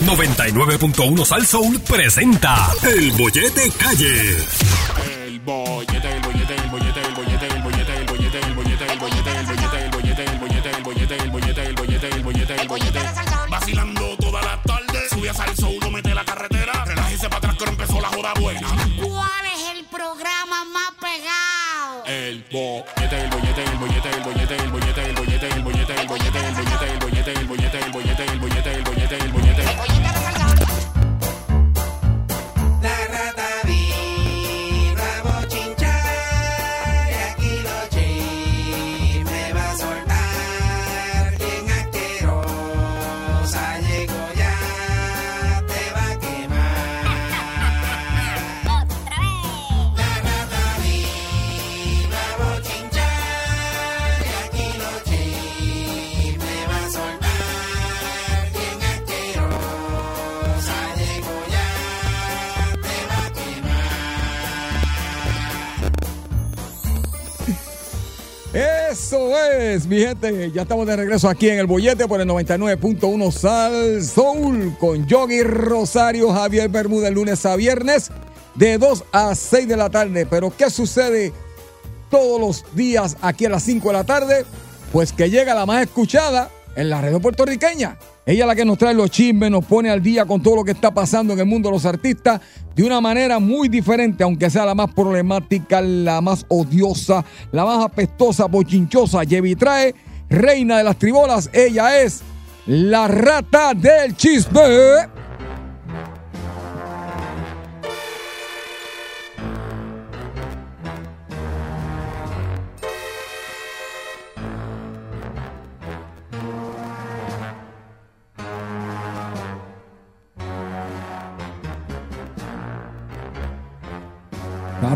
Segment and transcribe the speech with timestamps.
[0.00, 4.36] 99.1 Sal Soul presenta El Bollete Calle.
[5.24, 6.17] El bollete,
[69.48, 70.50] Eso es, mi gente.
[70.52, 75.42] Ya estamos de regreso aquí en el bollete por el 99.1 Sal Soul con Yogi
[75.42, 78.10] Rosario, Javier Bermúdez, lunes a viernes,
[78.54, 80.26] de 2 a 6 de la tarde.
[80.26, 81.32] Pero, ¿qué sucede
[82.10, 84.44] todos los días aquí a las 5 de la tarde?
[84.92, 87.98] Pues que llega la más escuchada en la red puertorriqueña.
[88.28, 90.62] Ella es la que nos trae los chismes, nos pone al día con todo lo
[90.64, 92.42] que está pasando en el mundo de los artistas
[92.76, 97.82] de una manera muy diferente, aunque sea la más problemática, la más odiosa, la más
[97.82, 99.24] apestosa, bochinchosa.
[99.24, 99.94] Yevi trae,
[100.28, 102.20] reina de las tribolas, ella es
[102.66, 104.60] la rata del chisme.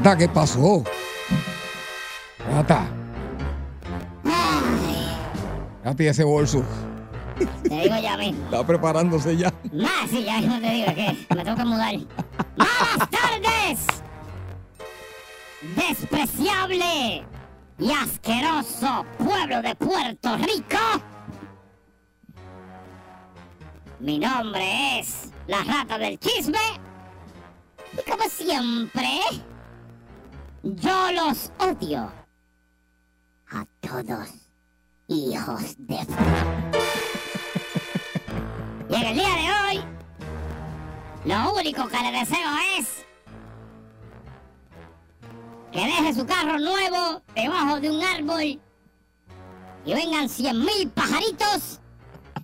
[0.03, 0.83] ¿Qué pasó?
[2.51, 2.87] Rata.
[5.85, 6.65] Rata y ese bolso.
[7.63, 8.45] Te digo ya mismo.
[8.45, 9.53] Está preparándose ya.
[9.73, 11.95] Más, sí, ya mismo te digo que me tengo que mudar.
[12.57, 13.87] ¡Buenas tardes!
[15.77, 17.25] Despreciable
[17.79, 20.79] y asqueroso pueblo de Puerto Rico.
[24.01, 26.59] Mi nombre es la rata del chisme.
[27.93, 29.21] Y como siempre,
[30.63, 32.11] yo los odio.
[33.51, 34.29] A todos,
[35.09, 35.97] hijos de...
[38.89, 39.85] Y en el día de hoy,
[41.27, 43.05] lo único que le deseo es
[45.71, 48.61] que deje su carro nuevo debajo de un árbol
[49.85, 51.81] y vengan cien mil pajaritos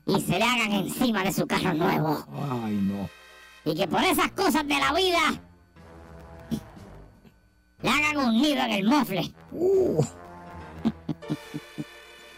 [0.06, 2.26] y se le hagan encima de su carro nuevo.
[2.64, 3.08] Ay, no.
[3.64, 5.40] Y que por esas cosas de la vida
[7.82, 9.32] le hagan un nido en el mofle.
[9.52, 10.02] Uh,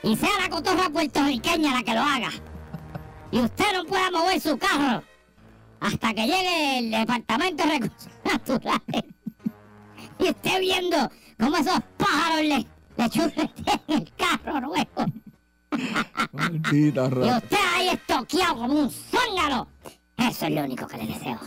[0.03, 2.31] Y sea la cotorra puertorriqueña la que lo haga.
[3.31, 5.03] Y usted no pueda mover su carro
[5.79, 9.05] hasta que llegue el Departamento de Recursos Naturales.
[10.19, 10.97] Y usted viendo
[11.39, 15.07] cómo esos pájaros le, le churretean el carro nuevo.
[16.33, 17.37] maldita Y rata.
[17.39, 19.69] usted ahí estoqueado como un zángano.
[20.17, 21.39] Eso es lo único que le deseo.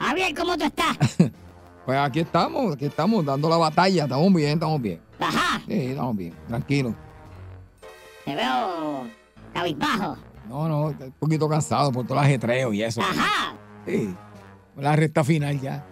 [0.00, 0.96] Javier, ¿cómo tú estás?
[1.86, 4.02] Pues aquí estamos, aquí estamos dando la batalla.
[4.04, 5.00] Estamos bien, estamos bien.
[5.20, 6.94] Ajá, Sí, estamos bien, tranquilo.
[8.24, 9.04] te veo
[9.54, 10.16] cabizbajo.
[10.48, 13.00] No, no, estoy un poquito cansado por todo el ajetreo y eso.
[13.00, 13.54] Ajá,
[13.86, 14.12] Sí,
[14.76, 15.84] la recta final ya.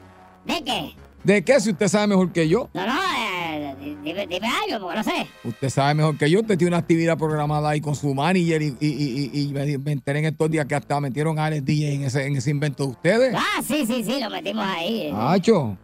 [0.44, 0.94] ¿de qué?
[1.22, 1.59] ¿De qué?
[1.60, 2.69] Si usted sabe mejor que yo.
[2.75, 5.26] No, no, eh, di- dime, dime algo, porque no sé.
[5.44, 6.41] Usted sabe mejor que yo.
[6.41, 9.93] Usted tiene una actividad programada ahí con su manager y, y, y, y- me, me
[9.93, 12.84] enteré en estos días que hasta metieron a Alex DJ en ese, en ese invento
[12.84, 13.34] de ustedes.
[13.34, 15.11] Ah, sí, sí, sí, lo metimos ahí.
[15.16, 15.78] Hacho.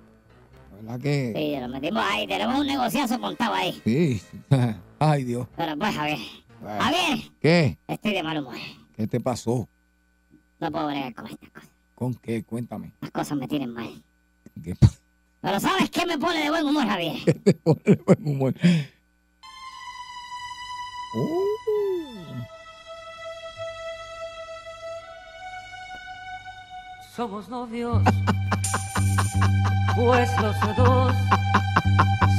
[0.81, 1.33] ¿Verdad que?
[1.37, 2.27] Sí, lo metimos ahí.
[2.27, 3.81] Tenemos un negociazo montado ahí.
[3.85, 4.23] Sí.
[4.99, 5.47] Ay, Dios.
[5.57, 6.19] Pero pues, Javier.
[6.61, 6.83] Bueno.
[6.83, 7.79] Javier, ¿Qué?
[7.87, 8.55] estoy de mal humor.
[8.97, 9.69] ¿Qué te pasó?
[10.59, 11.71] No puedo bregar con estas cosas.
[11.95, 12.43] ¿Con qué?
[12.45, 12.93] Cuéntame.
[13.01, 14.03] Las cosas me tienen mal.
[14.63, 14.75] ¿Qué
[15.41, 17.17] Pero ¿sabes qué me pone de buen humor, Javier?
[17.45, 18.55] te pone de buen humor?
[21.15, 21.45] Oh.
[27.15, 28.03] Somos novios,
[29.97, 31.13] pues los dos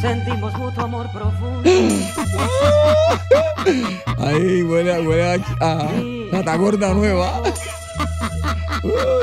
[0.01, 1.61] sentimos mutuo amor profundo.
[4.19, 5.87] Ahí huele, huele a, a
[6.31, 7.41] rata gorda nueva.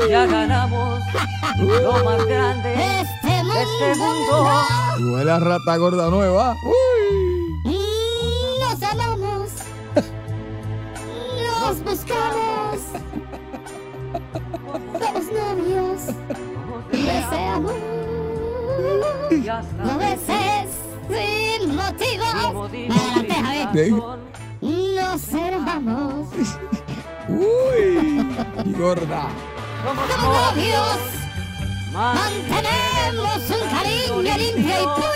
[0.09, 1.01] Ya ganamos
[1.57, 4.47] lo más grande Este de este mundo.
[5.11, 6.55] Huele a rata gorda nueva.
[6.63, 6.98] Uy.
[19.77, 20.69] No beses
[21.09, 22.69] sin motivo.
[22.69, 23.69] Me adelanté, Javier.
[23.73, 23.91] Sí.
[24.95, 26.27] No cerramos.
[27.27, 28.25] Uy,
[28.65, 29.27] y gorda.
[29.85, 30.97] Somos Como novios
[31.93, 35.09] mantenemos un cariño limpio y puro.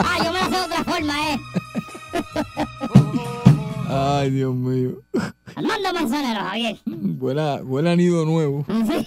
[0.00, 1.38] Ah, yo me lo sé de otra forma, ¿eh?
[3.90, 5.02] Ay, Dios mío.
[5.56, 6.78] Armando Manzanero, Javier.
[6.86, 8.64] Buena, buena nido nuevo.
[8.86, 9.06] Sí.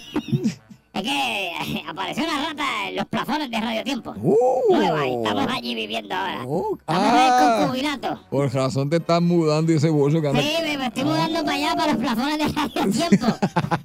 [1.04, 4.14] Es que apareció una rata en los plafones de Radio Tiempo.
[4.22, 4.74] Uh.
[4.74, 6.44] Nueva, y estamos allí viviendo ahora.
[6.46, 7.56] Oh, Estamos en el ah.
[7.60, 8.20] concubinato.
[8.30, 10.40] Por razón te estás mudando y ese bolso que anda.
[10.40, 13.26] Sí, me, estoy mudando para allá, para los plafones de Radio Tiempo.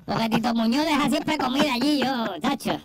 [0.05, 2.79] Porque Tito Muñoz deja siempre comida allí, yo, tacho.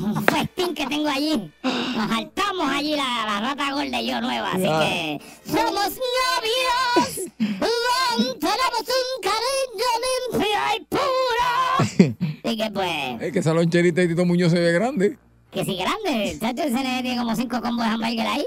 [0.00, 1.50] Un festín que tengo allí.
[1.62, 4.50] Nos saltamos allí la, la rata gorda y yo nueva.
[4.50, 7.28] Así que somos novios.
[8.40, 10.84] Tenemos un cariño limpio y
[11.98, 15.18] que pues, Es que esa loncherita de Tito Muñoz se ve grande.
[15.50, 16.36] que si grande.
[16.40, 18.44] Tacho, ese nene tiene como cinco combos de hamburger ahí.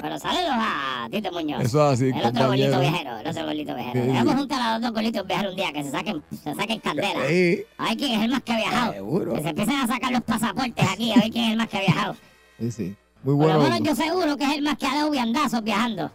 [0.00, 1.64] Pero saludos a Tito Muñoz.
[1.64, 4.04] Eso es así, El otro golito viajero, el otro golito viajero.
[4.04, 4.10] Sí.
[4.12, 6.78] Vamos a juntar a los dos golitos viajeros un día que se saquen, se saquen
[6.80, 7.26] candela.
[7.28, 8.92] Sí, A ver quién es el más que ha viajado.
[8.92, 9.34] Seguro.
[9.34, 11.76] Que se empiecen a sacar los pasaportes aquí, a ver quién es el más que
[11.78, 12.16] ha viajado.
[12.60, 12.96] sí, sí.
[13.24, 13.74] Muy Por lo bueno.
[13.74, 16.12] menos yo seguro que es el más que ha dado viandazos viajando.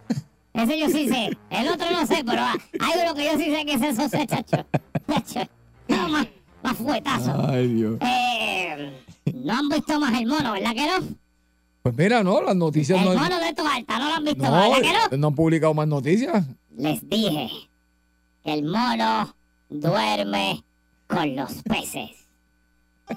[0.54, 1.38] Ese yo sí sé.
[1.50, 4.26] El otro no sé, pero hay uno que yo sí sé que es eso, chacho.
[4.28, 4.66] Chacho.
[6.94, 7.48] Fuetazo.
[7.50, 7.98] Ay, Dios.
[8.02, 8.92] Eh,
[9.34, 11.16] no han visto más el mono, ¿verdad que no?
[11.82, 14.44] Pues mira, no, las noticias El no, mono de tu alta, no lo han visto
[14.44, 15.18] no, más, ¿verdad que no?
[15.18, 16.46] no han publicado más noticias.
[16.78, 17.50] Les dije
[18.44, 19.36] que el mono
[19.70, 20.64] duerme
[21.08, 22.12] con los peces.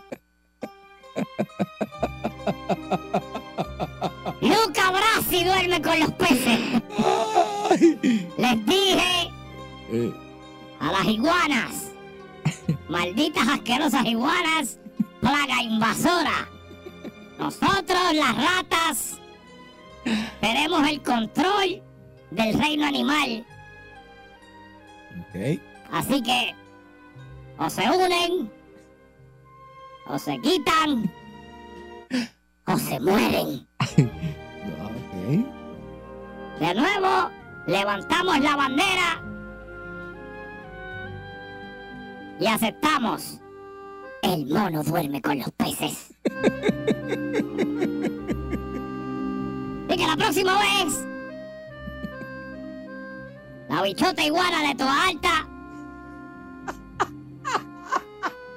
[4.41, 6.61] Luca Brasi duerme con los peces.
[8.39, 9.31] Les dije
[9.93, 10.13] Eh,
[10.81, 11.86] a las iguanas,
[12.89, 14.79] malditas asquerosas iguanas,
[15.21, 16.49] plaga invasora.
[17.39, 19.19] Nosotros, las ratas,
[20.41, 21.83] tenemos el control
[22.31, 23.45] del reino animal.
[25.21, 25.61] ok.
[25.93, 26.55] Así que
[27.59, 28.51] o se unen,
[30.07, 31.11] o se quitan,
[32.67, 33.67] o se mueren.
[34.87, 36.61] Ok.
[36.61, 37.31] De nuevo,
[37.67, 39.23] levantamos la bandera
[42.41, 43.41] y aceptamos.
[44.23, 46.15] El mono duerme con los peces.
[49.89, 51.07] y que la próxima vez,
[53.69, 55.49] la bichota iguana de toda alta.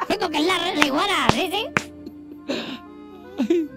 [0.07, 1.65] Sí, porque es la, la iguana, ¿sí, sí?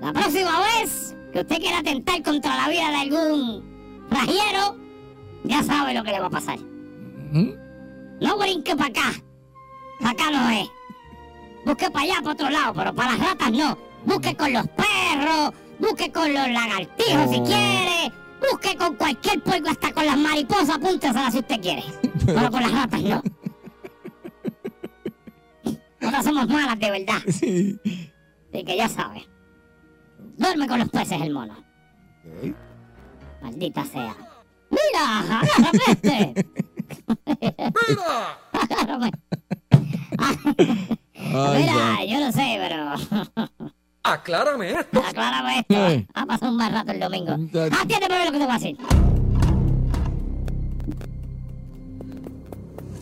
[0.01, 3.63] La próxima vez que usted quiera atentar contra la vida de algún
[4.11, 4.77] rajero,
[5.45, 6.59] ya sabe lo que le va a pasar.
[8.21, 9.13] No brinque para acá.
[10.05, 10.69] Acá no es.
[11.65, 13.79] Busque para allá, para otro lado, pero para las ratas no.
[14.05, 17.45] Busque con los perros, busque con los lagartijos si Oh.
[17.45, 21.85] quiere, busque con cualquier puerco, hasta con las mariposas, apúntesela si usted quiere.
[22.27, 23.23] Pero con las ratas no.
[26.01, 27.23] Nosotras somos malas de verdad.
[27.33, 27.79] Sí.
[28.53, 29.27] Así que ya sabe.
[30.37, 31.55] Duerme con los peces el mono.
[33.41, 34.15] Maldita sea.
[34.71, 35.21] ¡Mira!
[35.21, 36.47] ¡Agárrame este!
[37.89, 38.39] ¡Mira!
[38.53, 39.11] ¡Agárrame!
[41.15, 43.49] Ay, Mira, yo no sé, pero...
[44.05, 45.01] Aclárame esto.
[45.01, 45.75] Aclárame esto.
[45.89, 46.07] Eh.
[46.17, 47.37] Va a pasar un mal rato el domingo.
[47.53, 48.77] Para ver lo que te voy a decir.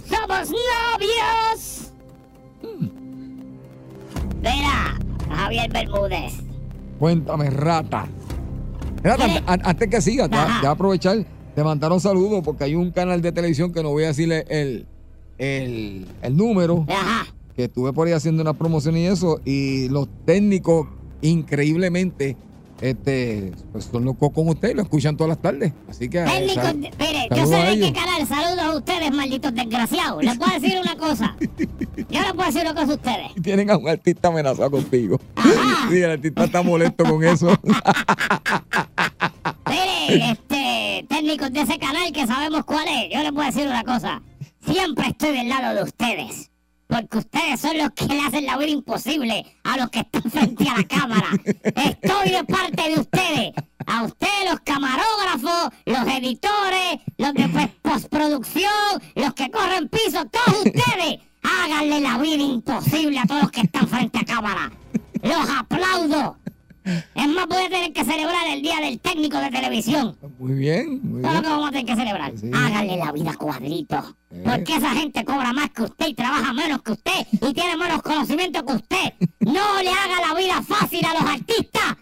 [0.08, 1.92] ¡Somos novios!
[4.42, 4.98] Mira,
[5.34, 6.34] Javier Bermúdez.
[6.98, 8.06] Cuéntame, rata.
[9.02, 10.46] Rata, antes que siga, te, Ajá.
[10.46, 11.24] te voy a aprovechar,
[11.54, 14.86] te mandaron saludos porque hay un canal de televisión que no voy a decirle el,
[15.40, 17.26] el, el número, Ajá.
[17.56, 20.86] que estuve por ahí haciendo una promoción y eso, y los técnicos,
[21.22, 22.36] increíblemente,
[22.80, 25.72] este, pues son locos con usted, lo escuchan todas las tardes.
[25.88, 26.20] Así que.
[26.20, 28.26] eh, Técnicos, sal- mire, yo sé de qué canal.
[28.26, 30.24] Saludos a ustedes, malditos desgraciados.
[30.24, 31.36] Les puedo decir una cosa.
[32.10, 33.42] Yo les puedo decir una cosa a ustedes.
[33.42, 35.20] Tienen a un artista amenazado contigo.
[35.36, 35.50] Ajá.
[35.90, 37.48] Sí, el artista está molesto con eso.
[39.68, 43.12] Mire, este, técnicos de ese canal que sabemos cuál es.
[43.12, 44.22] Yo les puedo decir una cosa.
[44.72, 46.50] Siempre estoy del lado de ustedes.
[46.86, 50.68] Porque ustedes son los que le hacen la vida imposible a los que están frente
[50.68, 51.28] a la cámara.
[51.44, 53.52] Estoy de parte de ustedes.
[53.86, 60.64] A ustedes, los camarógrafos, los editores, los de pues, postproducción, los que corren piso, todos
[60.64, 61.20] ustedes.
[61.42, 64.70] Háganle la vida imposible a todos los que están frente a cámara.
[65.22, 66.39] Los aplaudo.
[66.84, 70.16] Es más, voy a tener que celebrar el día del técnico de televisión.
[70.38, 71.42] Muy bien, muy Todo lo bien.
[71.42, 72.32] que vamos a tener que celebrar.
[72.38, 72.50] Sí.
[72.54, 74.16] Hágale la vida cuadrito.
[74.30, 74.42] Eh.
[74.44, 78.02] Porque esa gente cobra más que usted y trabaja menos que usted y tiene menos
[78.02, 79.12] conocimiento que usted.
[79.40, 81.96] No le haga la vida fácil a los artistas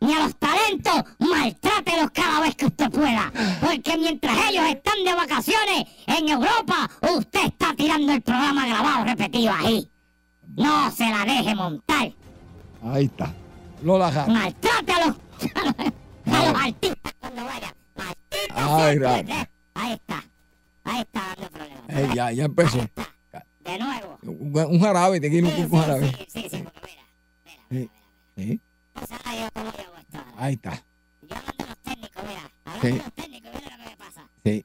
[0.00, 1.04] ni a los talentos.
[1.18, 3.32] Maltrátelos cada vez que usted pueda.
[3.60, 9.52] Porque mientras ellos están de vacaciones en Europa, usted está tirando el programa grabado repetido
[9.54, 9.88] ahí.
[10.56, 12.12] No se la deje montar.
[12.82, 13.32] Ahí está.
[13.82, 14.32] Lola Jara.
[14.32, 15.16] Maltrate a los,
[16.26, 17.74] a los artistas cuando vaya.
[18.54, 18.98] Ay.
[19.74, 20.24] Ahí está.
[20.84, 21.82] Ahí está dando problemas.
[21.88, 22.78] Eh, ya, ya empezó.
[22.78, 24.18] De nuevo.
[24.22, 26.08] Un, un jarabe, te quiero Sí, un, jarabe.
[26.08, 27.02] sí, sí, sí, porque mira.
[27.70, 27.90] Mira,
[28.36, 28.42] Sí.
[28.42, 28.60] Sí.
[28.94, 30.18] o sea, yo cómo yo hago esto.
[30.18, 30.32] ahora.
[30.36, 30.70] Ahí está.
[31.22, 32.50] Yo hablando de los técnicos, mira.
[32.64, 32.92] Hablando Sí.
[32.92, 34.28] de los técnicos, mira lo que me pasa.
[34.44, 34.64] Sí.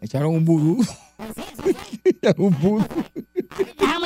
[0.00, 0.84] Echaron un vudú.
[0.84, 0.92] Sí,
[1.52, 2.34] eso fue.
[2.44, 2.86] un vudú.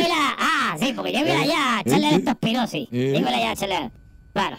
[0.01, 0.37] Ir a...
[0.39, 3.91] Ah, sí, porque yo voy a allá a echarle voy a ir allá a echarle...
[4.33, 4.57] Claro.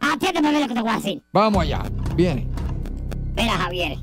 [0.00, 1.22] Atiéndeme bien lo que te voy a decir.
[1.32, 1.82] Vamos allá.
[2.16, 2.46] Viene.
[3.36, 3.98] Mira, Javier.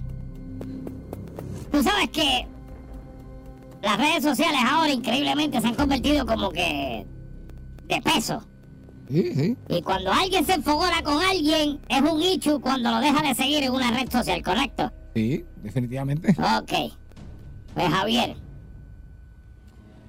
[1.71, 2.47] Tú sabes que
[3.81, 7.05] las redes sociales ahora increíblemente se han convertido como que
[7.87, 8.43] de peso.
[9.09, 9.57] Sí, sí.
[9.69, 13.63] Y cuando alguien se enfogona con alguien, es un ichu cuando lo deja de seguir
[13.63, 14.91] en una red social, ¿correcto?
[15.15, 16.31] Sí, definitivamente.
[16.31, 16.93] Ok.
[17.73, 18.35] Pues Javier.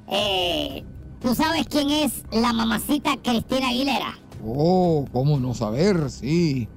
[0.08, 0.84] Eh,
[1.20, 4.18] ¿Tú sabes quién es la mamacita Cristina Aguilera?
[4.44, 6.10] Oh, ¿cómo no saber?
[6.10, 6.68] Sí.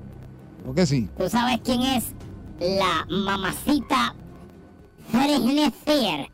[0.62, 1.10] Creo que sí.
[1.18, 2.14] ¿Tú sabes quién es
[2.60, 4.16] la mamacita
[5.14, 6.30] Spears?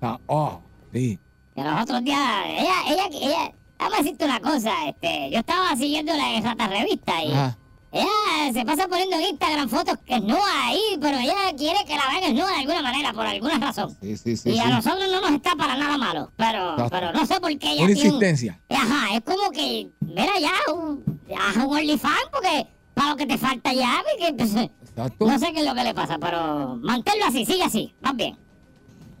[0.00, 0.60] Ah, oh,
[0.92, 1.18] sí.
[1.54, 6.32] Que los otros días, ella, ella, ella, a decirte una cosa, este, yo estaba siguiéndola
[6.32, 7.58] en esa revista y Ajá.
[7.92, 11.96] Ella se pasa poniendo en Instagram fotos que es nueva ahí, pero ella quiere que
[11.96, 13.96] la vean nueva de alguna manera, por alguna razón.
[14.00, 14.50] Sí, sí, sí.
[14.50, 16.90] y a nosotros no nos está para nada malo, pero, Exacto.
[16.90, 18.60] pero no sé por qué ella Una un- insistencia.
[18.68, 23.38] Ajá, es como que, mira ya, un, ya un OnlyFans, porque para lo que te
[23.38, 25.26] falta ya, porque, pues, Exacto.
[25.26, 28.36] no sé qué es lo que le pasa, pero manténlo así, sigue así, más bien.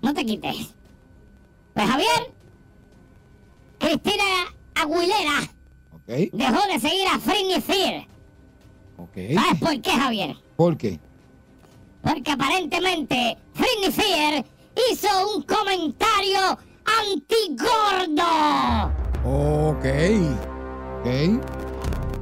[0.02, 0.74] No te quites.
[1.74, 2.32] Pues Javier,
[3.78, 4.24] Cristina
[4.74, 5.40] Aguilera
[5.92, 8.06] Ok, dejó de seguir a Britney Spears.
[9.14, 10.36] ¿Sabes por qué, Javier?
[10.56, 10.98] ¿Por qué?
[12.02, 14.46] Porque aparentemente Britney Spears
[14.90, 16.58] hizo un comentario
[17.02, 18.92] antigordo.
[19.24, 19.84] Ok.
[20.98, 21.04] Ok.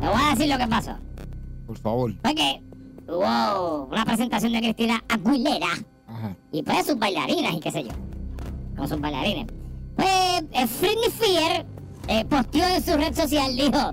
[0.00, 0.96] Te voy a decir lo que pasó.
[1.66, 2.12] Por favor.
[2.22, 2.62] Fue que
[3.06, 5.68] hubo una presentación de Cristina Aguilera
[6.06, 6.36] Ajá.
[6.52, 7.90] y pues sus bailarinas y qué sé yo.
[8.76, 9.46] Con sus bailarines.
[9.96, 10.08] Pues
[10.52, 11.64] eh, Britney Spears
[12.08, 13.92] eh, posteó en su red social, dijo,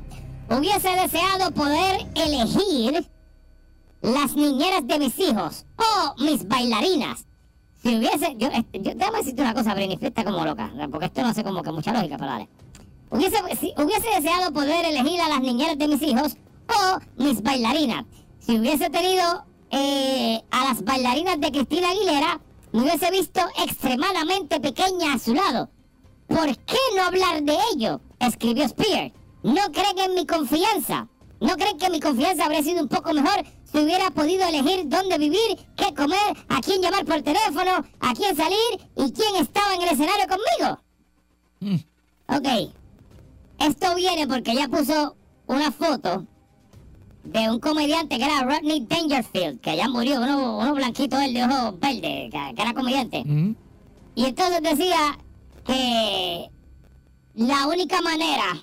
[0.49, 3.07] hubiese deseado poder elegir
[4.01, 7.25] las niñeras de mis hijos o mis bailarinas.
[7.81, 11.21] Si hubiese, yo, este, yo déjame decirte una cosa, Spears está como loca, porque esto
[11.21, 12.49] no hace como que mucha lógica, pero dale.
[13.11, 16.35] Hubiese deseado poder elegir a las niñeras de mis hijos
[16.67, 18.05] o mis bailarinas.
[18.39, 25.13] Si hubiese tenido eh, a las bailarinas de Cristina Aguilera, me hubiese visto extremadamente pequeña
[25.13, 25.69] a su lado.
[26.27, 28.01] ¿Por qué no hablar de ello?
[28.19, 29.13] Escribió Spears.
[29.45, 31.07] ¿No creen en mi confianza?
[31.39, 35.19] ¿No creen que mi confianza habría sido un poco mejor si hubiera podido elegir dónde
[35.19, 38.57] vivir, qué comer, a quién llamar por teléfono, a quién salir
[38.95, 41.79] y quién estaba en el escenario conmigo?
[42.27, 42.73] Ok.
[43.59, 46.25] Esto viene porque ella puso una foto
[47.23, 51.43] de un comediante que era Rodney Dangerfield, que ya murió, uno, uno blanquito él de
[51.43, 53.19] ojos verdes, que, que era comediante.
[53.19, 53.55] Ujú.
[54.15, 55.19] Y entonces decía
[55.67, 56.49] que
[57.35, 58.59] la única manera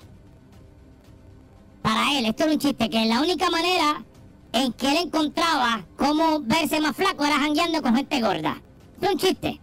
[1.83, 4.03] para él, esto era un chiste, que la única manera
[4.53, 8.61] en que él encontraba cómo verse más flaco era jangueando con gente gorda.
[9.01, 9.59] Es un chiste.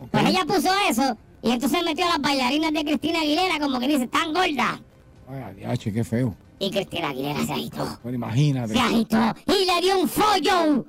[0.00, 0.08] Ok.
[0.10, 3.88] Pues ella puso eso y entonces metió a las bailarinas de Cristina Aguilera como que
[3.88, 4.80] dice, están gordas.
[5.28, 6.34] Ay, adiache, qué feo.
[6.58, 7.98] Y Cristina Aguilera se agitó.
[8.02, 8.72] Pero imagínate.
[8.72, 10.84] Se agitó y le dio un follo.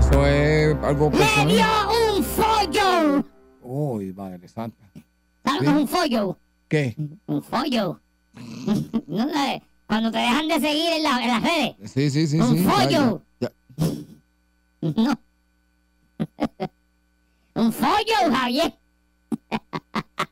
[0.00, 1.86] Eso es algo Le dio personal.
[2.16, 3.24] un follo.
[3.62, 4.84] Uy, madre santa.
[5.44, 6.38] ¿Sabes es un follo?
[6.68, 6.96] ¿Qué?
[7.26, 8.00] Un follo.
[9.06, 11.74] no sé, cuando te dejan de seguir en, la- en las redes.
[11.92, 12.64] Sí, sí, sí, Un sí.
[12.64, 13.22] follo.
[13.40, 13.52] ya,
[14.80, 14.90] ya.
[14.96, 15.18] No.
[17.54, 18.74] un follo, Javier.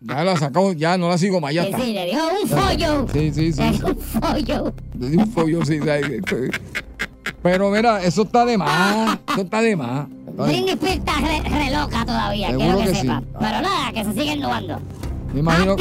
[0.00, 1.82] Ya la sacó, ya no la sigo más, ya Sí, está.
[1.84, 3.06] sí, le dio un follo.
[3.12, 3.61] Sí, sí, sí.
[3.62, 4.75] Le un follo.
[4.99, 6.61] Le di un follo, sí, sí.
[7.42, 9.18] Pero mira, eso está de más.
[9.28, 10.06] Eso está de más.
[10.37, 13.06] Britney Spears está re, re loca todavía, Seguro quiero que, que sí.
[13.38, 14.80] Pero nada, que se sigue innovando.
[15.34, 15.76] Me imagino.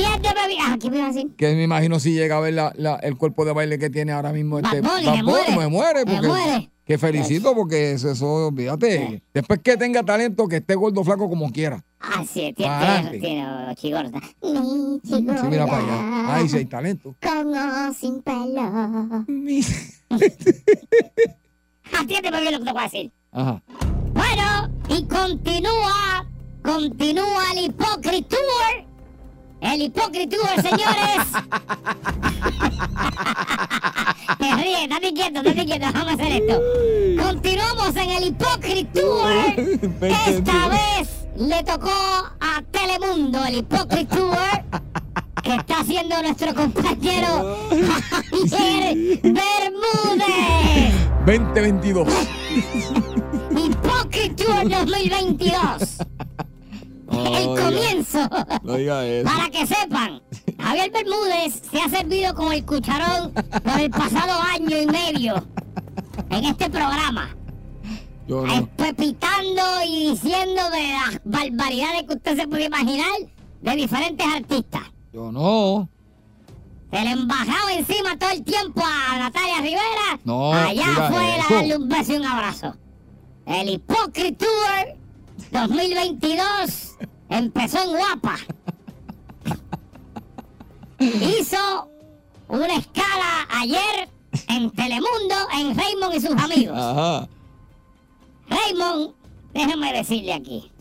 [0.66, 1.30] Ah, ¿qué me iba a decir?
[1.38, 4.12] que me imagino si llega a ver la- la- el cuerpo de baile que tiene
[4.12, 5.58] ahora mismo este Bad Bunny, Bad me muere.
[5.58, 6.70] me muere, Me porque muere.
[6.86, 9.22] que felicito porque eso, eso, olvídate.
[9.34, 11.84] Después que tenga talento, que esté gordo flaco como quiera.
[12.00, 14.20] Ah, sí, tiene, tiene, chigorda.
[14.42, 15.88] Mi Sí, mira para allá.
[15.88, 16.36] chigorda.
[16.36, 17.16] Ay, sí hay talento.
[17.22, 19.24] Con o sin pelo.
[19.28, 19.62] Mi-
[22.00, 23.12] Atiéndeme bien lo que te voy a decir.
[23.32, 23.62] Ajá.
[24.14, 26.26] Bueno, y continúa,
[26.64, 28.93] continúa el Tour.
[29.64, 31.28] El Hypocrite Tour, señores.
[34.38, 36.62] Te ríes, estate quieto, estate quieto, vamos a hacer esto.
[37.24, 39.32] Continuamos en el Hypocrite Tour.
[40.02, 41.90] Esta vez le tocó
[42.40, 44.38] a Telemundo el Hypocrite Tour.
[45.44, 47.58] Que está haciendo nuestro compañero
[48.50, 50.94] Javier Bermúdez.
[51.26, 52.08] 2022.
[53.52, 55.98] Hypocrite Tour 2022.
[57.14, 58.30] El comienzo.
[58.64, 59.30] No diga eso.
[59.30, 60.22] Para que sepan,
[60.60, 65.46] Javier Bermúdez se ha servido con el cucharón por el pasado año y medio
[66.30, 67.36] en este programa.
[68.28, 68.54] Yo no.
[68.54, 73.12] Espepitando y diciendo de las barbaridades que usted se puede imaginar
[73.62, 74.84] de diferentes artistas.
[75.12, 75.90] Yo no.
[76.92, 80.20] Se le embajaba encima todo el tiempo a Natalia Rivera.
[80.24, 81.54] No, Allá afuera eso.
[81.56, 82.76] darle un beso y un abrazo.
[83.46, 84.98] El Hypocrite Tour
[85.52, 86.93] 2022
[87.38, 88.38] empezó en Guapa.
[91.00, 91.90] Hizo
[92.48, 94.10] una escala ayer
[94.48, 96.78] en Telemundo en Raymond y sus amigos.
[96.78, 97.28] Ajá.
[98.48, 99.14] Raymond,
[99.54, 100.72] déjame decirle aquí.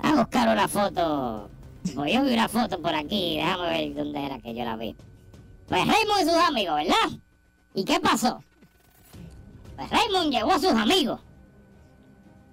[0.00, 1.50] A buscar una foto.
[1.94, 3.36] Pues yo vi una foto por aquí.
[3.36, 4.96] Déjame ver dónde era que yo la vi.
[5.68, 7.18] Pues Raymond y sus amigos, ¿verdad?
[7.74, 8.42] ¿Y qué pasó?
[9.76, 11.20] Pues Raymond llevó a sus amigos.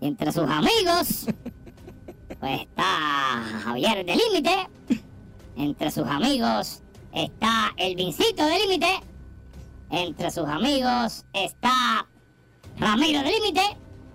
[0.02, 1.28] Y entre sus amigos,
[2.41, 2.83] pues está
[3.63, 4.67] Javier de Límite.
[5.55, 6.81] Entre sus amigos
[7.13, 9.00] está el Vincito de Límite.
[9.91, 12.07] Entre sus amigos está
[12.77, 13.62] Ramiro de Límite.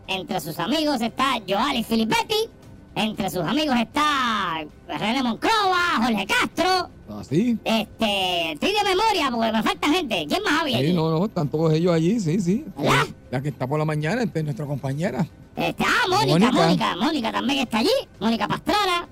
[0.08, 2.50] Entre sus amigos está Joali Filippetti.
[2.96, 6.88] Entre sus amigos está René Monclova, Jorge Castro.
[7.20, 7.58] Así.
[7.62, 10.24] Este, estoy de memoria porque me falta gente.
[10.26, 10.78] ¿Quién más había?
[10.78, 10.94] Sí, allí?
[10.94, 12.64] no, no, están todos ellos allí, sí, sí.
[12.74, 13.04] ¿Verdad?
[13.30, 15.26] La que está por la mañana, este, nuestra compañera.
[15.54, 16.96] Este, ah, Mónica, Mónica.
[16.96, 17.90] Mónica, también está allí.
[18.18, 19.06] Mónica Pastrana.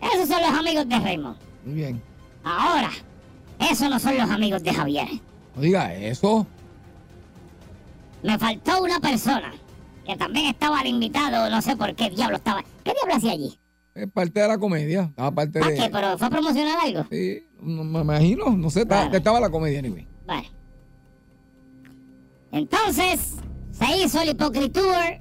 [0.00, 1.36] Esos son los amigos de Raymond.
[1.66, 2.02] Muy bien.
[2.42, 2.92] Ahora,
[3.58, 5.08] esos no son los amigos de Javier.
[5.54, 6.46] No diga eso.
[8.22, 9.52] Me faltó una persona
[10.04, 12.62] que también estaba de invitado, no sé por qué diablo estaba.
[12.84, 13.58] ¿Qué diablo hacía allí?
[13.94, 15.02] Es parte de la comedia.
[15.02, 15.82] Estaba parte ¿Para qué?
[15.82, 15.90] de.
[15.90, 17.04] ¿Pero fue a promocionar algo?
[17.10, 18.50] Sí, no me imagino.
[18.50, 20.06] No sé, estaba, estaba la comedia, anyway.
[20.26, 20.50] Vale.
[22.52, 23.36] Entonces,
[23.70, 25.20] se hizo el Hypocrite Tour.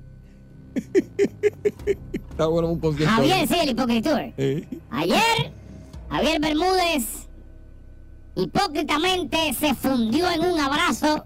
[2.14, 3.14] Está bueno un concierto.
[3.14, 4.34] Javier, sí, el Hypocrite Tour.
[4.38, 4.80] Sí.
[4.90, 5.52] Ayer,
[6.10, 7.28] Javier Bermúdez
[8.36, 11.26] hipócritamente se fundió en un abrazo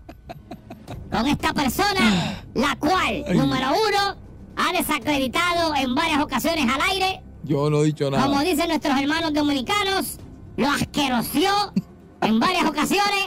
[1.17, 3.37] con esta persona, la cual, Ay.
[3.37, 4.15] número uno,
[4.57, 8.25] ha desacreditado en varias ocasiones al aire, Yo no he dicho nada.
[8.25, 10.17] como dicen nuestros hermanos dominicanos,
[10.57, 11.51] lo asquerosió
[12.21, 13.25] en varias ocasiones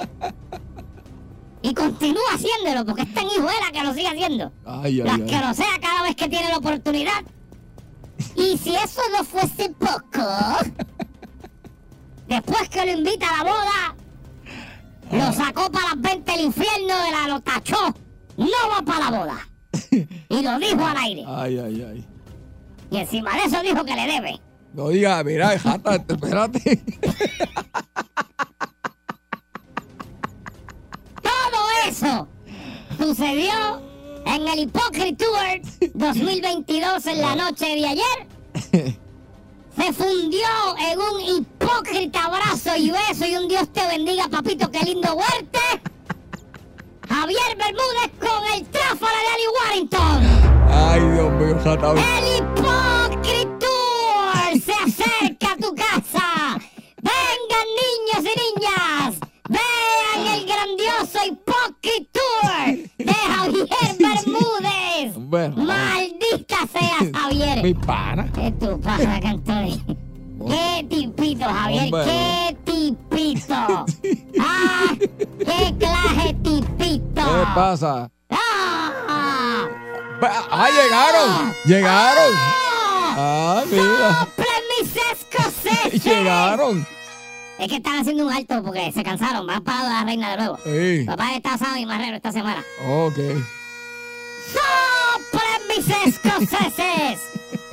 [1.60, 4.52] y continúa haciéndolo porque es tan hijuela que lo sigue haciendo.
[4.64, 5.22] Ay, Lo ay, ay.
[5.22, 7.22] asquerosea cada vez que tiene la oportunidad.
[8.34, 10.22] Y si eso no fuese poco,
[12.28, 13.96] después que lo invita a la boda,
[15.10, 17.94] lo sacó para las 20 del infierno, de la, lo tachó.
[18.36, 19.48] No va para la boda.
[20.30, 21.24] Y lo dijo al aire.
[21.26, 22.06] Ay, ay, ay.
[22.90, 24.38] Y encima de eso dijo que le debe.
[24.74, 26.60] No diga, mira, jata, espérate.
[31.22, 32.28] Todo eso
[32.98, 33.82] sucedió
[34.26, 35.60] en el Hypocrite Tour
[35.94, 38.28] 2022 en la noche de ayer.
[39.76, 40.46] Se fundió
[40.90, 41.20] en un
[41.68, 45.58] hipócrita abrazo y beso y un Dios te bendiga, papito, qué lindo verte.
[47.08, 50.20] Javier Bermúdez con el tráfala de Ali Warrington.
[50.70, 51.92] Ay, Dios mío, jata.
[51.92, 56.58] El Hypocrite Tour se acerca a tu casa.
[57.02, 59.20] Vengan niños y niñas.
[59.48, 63.66] Vean el grandioso Hypocrite Tour de Javier
[63.98, 65.14] Bermúdez.
[65.16, 65.56] Bueno.
[65.64, 67.62] Maldita sea Javier.
[67.62, 68.30] Mi pana.
[68.34, 69.82] ¿Qué tú pasa, Cantori?
[70.46, 71.84] ¿Qué tipito, Javier?
[71.84, 72.04] Hombre.
[72.04, 73.54] ¿Qué tipito?
[74.40, 74.94] ¡Ah!
[74.98, 77.22] ¡Qué clase tipito!
[77.22, 78.10] ¿Qué pasa?
[78.30, 79.66] ¡Ah!
[80.50, 81.54] ¡Ah, llegaron!
[81.64, 82.32] ¡Llegaron!
[82.36, 83.14] ¡Ah!
[83.16, 84.20] ¡Ah, mira!
[84.20, 86.04] ¡Soplen mis escoceses!
[86.04, 86.86] ¡Llegaron!
[87.58, 89.44] Es que están haciendo un alto porque se cansaron.
[89.46, 90.58] Van para la reina de nuevo.
[90.64, 91.04] Sí.
[91.04, 92.64] Papá está asado y marrero esta semana.
[92.86, 93.16] Ok.
[94.52, 97.20] ¡Soplen mis escoceses!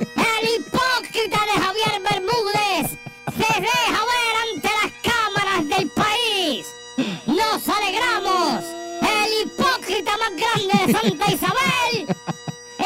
[0.00, 0.95] El hipócrita
[10.86, 12.16] de Santa Isabel.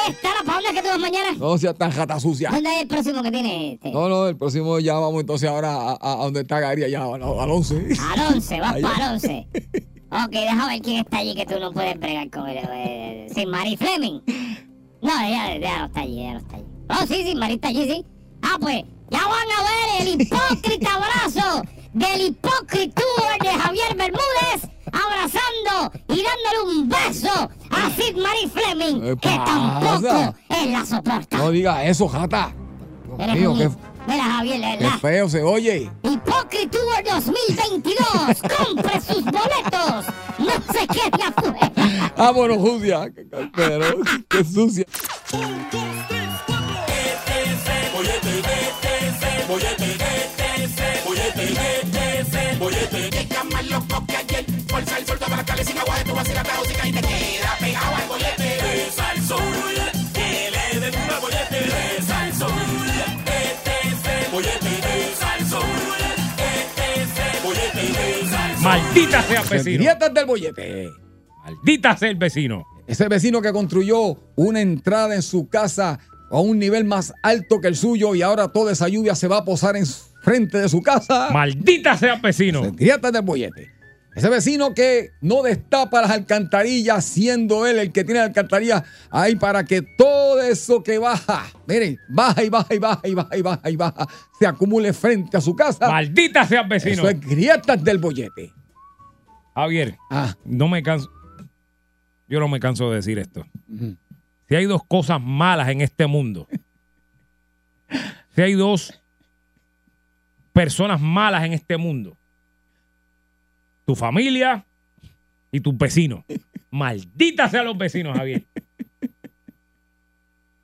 [0.08, 1.32] Estará para dónde que tú vas mañana.
[1.38, 2.50] No seas tan jata sucia.
[2.50, 3.72] ¿Dónde es el próximo que tiene?
[3.74, 3.90] Este?
[3.90, 7.02] No, no, el próximo ya vamos entonces ahora a, a- a donde está Gary, allá
[7.04, 7.88] al, al 11.
[8.12, 9.46] Al 11, vas para el 11.
[10.12, 12.58] Ok, déjame ver quién está allí que tú no puedes bregar con él.
[12.72, 14.18] eh, sin Mari Fleming.
[15.02, 16.64] No, ya, ya no está allí, ya no está allí.
[16.88, 18.04] Oh, sí, sí, Mari está allí, sí.
[18.42, 23.02] Ah, pues, ya van a ver el hipócrita abrazo del hipócrita
[23.40, 30.34] de Javier Bermúdez abrazando y dándole un beso a Sid Marie Fleming, ¿Qué que tampoco
[30.48, 31.36] él la soporta.
[31.38, 32.52] No diga eso, jata.
[33.18, 33.70] Dios mío, qué,
[34.06, 35.90] Mira, Javier, qué feo se oye.
[36.02, 38.42] Hipócritour 2022.
[38.56, 40.06] Compre sus boletos.
[40.38, 41.72] No se quede afuera.
[42.16, 43.10] Vámonos, sucia.
[43.14, 43.98] Qué cartero,
[44.28, 44.86] qué sucia.
[54.86, 58.58] Sol, toma sin agua, queda pegado al bollete.
[60.14, 61.58] Que le den bollete.
[63.50, 64.68] Este es el bollete.
[66.48, 67.80] Este es el bollete.
[68.62, 69.78] Maldita sea vecino.
[69.78, 70.88] Grietas del bollete.
[71.44, 72.64] Maldita sea el vecino.
[72.86, 75.98] Ese vecino que construyó una entrada en su casa
[76.30, 79.38] a un nivel más alto que el suyo y ahora toda esa lluvia se va
[79.38, 79.84] a posar en
[80.22, 81.30] frente de su casa.
[81.32, 82.72] Maldita sea el vecino.
[82.72, 83.79] Grietas del bollete.
[84.14, 89.36] Ese vecino que no destapa las alcantarillas, siendo él el que tiene la alcantarilla ahí
[89.36, 93.42] para que todo eso que baja, miren, baja y baja y baja y baja y
[93.42, 95.88] baja y baja, se acumule frente a su casa.
[95.88, 96.92] Maldita sea el vecino.
[96.94, 98.52] Eso es grietas del bollete.
[99.54, 101.10] Javier, Ah, no me canso.
[102.28, 103.46] Yo no me canso de decir esto.
[104.48, 106.48] Si hay dos cosas malas en este mundo,
[108.34, 109.00] si hay dos
[110.52, 112.16] personas malas en este mundo,
[113.90, 114.64] tu familia
[115.50, 116.24] y tus vecinos.
[116.70, 118.44] Maldita sean los vecinos, Javier.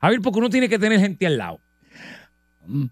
[0.00, 1.60] Javier, porque uno tiene que tener gente al lado.
[2.66, 2.84] mm,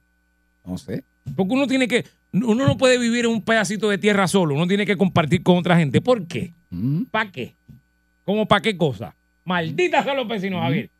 [0.65, 1.05] no sé.
[1.37, 2.05] Porque uno tiene que.
[2.33, 4.57] Uno no puede vivir en un pedacito de tierra solo.
[4.57, 6.01] Uno tiene que compartir con otra gente.
[6.01, 6.53] ¿Por qué?
[6.71, 7.05] Mm.
[7.05, 7.55] ¿Para qué?
[8.25, 9.15] ¿Cómo para qué cosa?
[9.45, 10.91] Malditas sean los vecinos, Javier.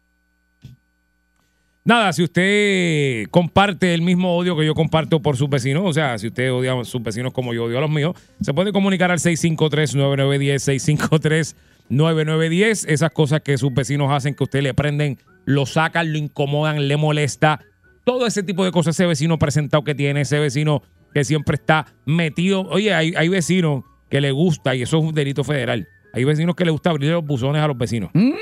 [1.87, 6.17] Nada, si usted comparte el mismo odio que yo comparto por sus vecinos, o sea,
[6.17, 9.11] si usted odia a sus vecinos como yo odio a los míos, se puede comunicar
[9.11, 11.55] al 653-9910,
[11.91, 12.87] 653-9910.
[12.89, 16.97] Esas cosas que sus vecinos hacen, que usted le prenden, lo sacan, lo incomodan, le
[16.97, 17.61] molesta.
[18.05, 21.85] Todo ese tipo de cosas, ese vecino presentado que tiene, ese vecino que siempre está
[22.07, 22.63] metido.
[22.63, 25.87] Oye, hay, hay vecinos que le gusta, y eso es un delito federal.
[26.15, 28.09] Hay vecinos que le gusta abrir los buzones a los vecinos.
[28.15, 28.33] Mm,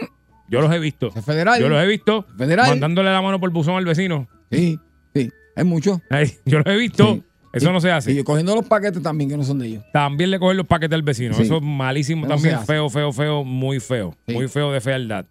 [0.52, 1.10] Yo los he visto.
[1.16, 1.60] ¿Es federal?
[1.60, 2.68] Yo los he visto Federal.
[2.68, 4.28] mandándole la mano por el buzón al vecino.
[4.50, 4.78] Sí,
[5.14, 5.30] sí.
[5.56, 6.00] Es mucho.
[6.10, 7.14] Ay, yo los he visto.
[7.14, 7.22] Sí.
[7.54, 8.12] Eso Y- no se hace.
[8.12, 9.84] Y cogiendo los paquetes también que no son de ellos.
[9.92, 11.34] También le cogen los paquetes al vecino.
[11.34, 11.42] Sí.
[11.42, 12.64] Eso es malísimo también.
[12.66, 13.44] Feo, feo, feo.
[13.44, 14.14] Muy feo.
[14.26, 14.34] Sí.
[14.34, 15.26] Muy feo de fealdad.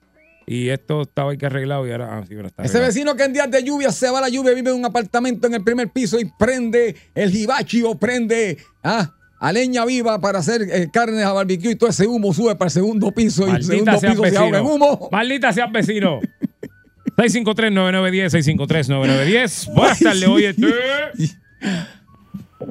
[0.48, 2.18] Y esto estaba ahí que arreglado y ahora.
[2.18, 4.30] Ah, sí, pero está Ese vecino que en días de lluvia se va a la
[4.30, 8.58] lluvia, vive en un apartamento en el primer piso y prende el hibachi o prende
[8.84, 12.56] ah, a leña viva para hacer eh, carnes a barbecue y todo ese humo sube
[12.56, 14.76] para el segundo piso y el Maldita segundo sea piso se ahoga en vecino.
[14.76, 15.10] humo.
[15.12, 16.20] Maldita sea vecino.
[17.18, 19.74] 653-9910, 653-9910.
[19.74, 20.54] Buenas tardes, oye.
[20.54, 20.68] tú.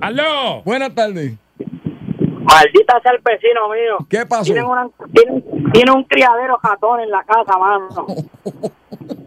[0.00, 0.62] ¡Aló!
[0.64, 1.34] Buenas tardes.
[1.58, 4.06] Maldita sea el vecino mío.
[4.08, 4.44] ¿Qué pasó?
[4.44, 8.06] Tienen, una, tienen, tienen un criadero jatón en la casa, mano.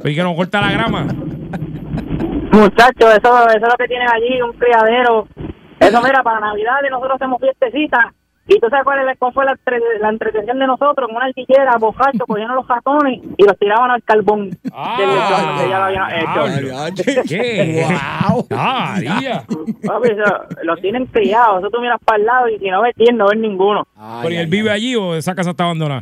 [0.06, 1.08] ¿Y que no corta la grama?
[2.54, 5.28] Muchachos, eso, eso es lo que tienen allí, un criadero.
[5.80, 8.14] Eso, mira, para Navidad nosotros hacemos fiestecita.
[8.46, 9.58] Y tú sabes cuál, es, cuál fue la,
[10.02, 14.04] la entretención de nosotros, con una artillera, bojachos, cogían los jatones y los tiraban al
[14.04, 14.50] carbón.
[14.74, 16.62] Ah, que ya lo habían hecho.
[16.62, 17.24] diablo.
[17.30, 17.86] ¿Qué?
[18.30, 18.48] Wow.
[18.52, 19.44] Ah, María.
[19.88, 21.60] Papi, eso, los tienen criados.
[21.60, 23.88] Eso tú miras para el lado y si no ves 10, no ves ninguno.
[24.24, 26.02] ¿Pero y él vive allí o esa casa está abandonada?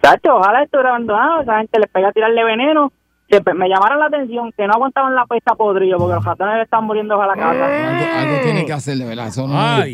[0.00, 2.90] Tacho, ojalá estuviera abandonado, esa gente les pega a tirarle veneno.
[3.30, 6.84] Me llamaron la atención que no aguantaban la pesta podrido porque los ratones le están
[6.84, 7.88] muriendo a la casa.
[7.88, 9.28] Algo, algo tiene que hacer, de verdad.
[9.28, 9.84] Eso no Ah,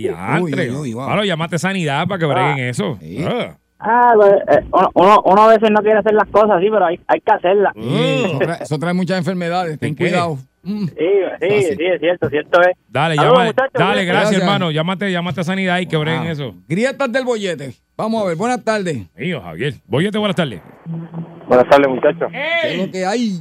[0.41, 1.07] uy, uy, wow.
[1.07, 2.97] Claro, llámate sanidad para que breguen eso.
[3.01, 3.25] Sí.
[3.25, 3.57] Ah.
[3.81, 4.65] Ah, pues, eh,
[4.95, 7.73] uno, uno, a veces no quiere hacer las cosas así, pero hay, hay que hacerlas.
[7.77, 9.79] Sí, eso, trae, eso trae muchas enfermedades.
[9.79, 10.39] Ten cuidado.
[10.69, 10.87] Mm.
[10.87, 11.77] Sí, sí, Fácil.
[11.79, 12.77] sí, es cierto, cierto es.
[12.89, 14.07] Dale, Saludos, llama, muchachos, dale, cuídense.
[14.13, 14.43] gracias, Gracias.
[14.43, 14.71] hermano.
[14.71, 16.55] Llámate, llámate a sanidad y que breguen Ah, eso.
[16.69, 17.73] Grietas del bollete.
[17.97, 18.37] Vamos a ver.
[18.37, 19.07] Buenas tardes.
[19.17, 19.75] Mío, Javier.
[19.87, 20.61] Voyete, buenas tardes.
[21.47, 22.31] Buenas tardes, muchachos.
[22.31, 23.41] ¿Qué es lo que hay?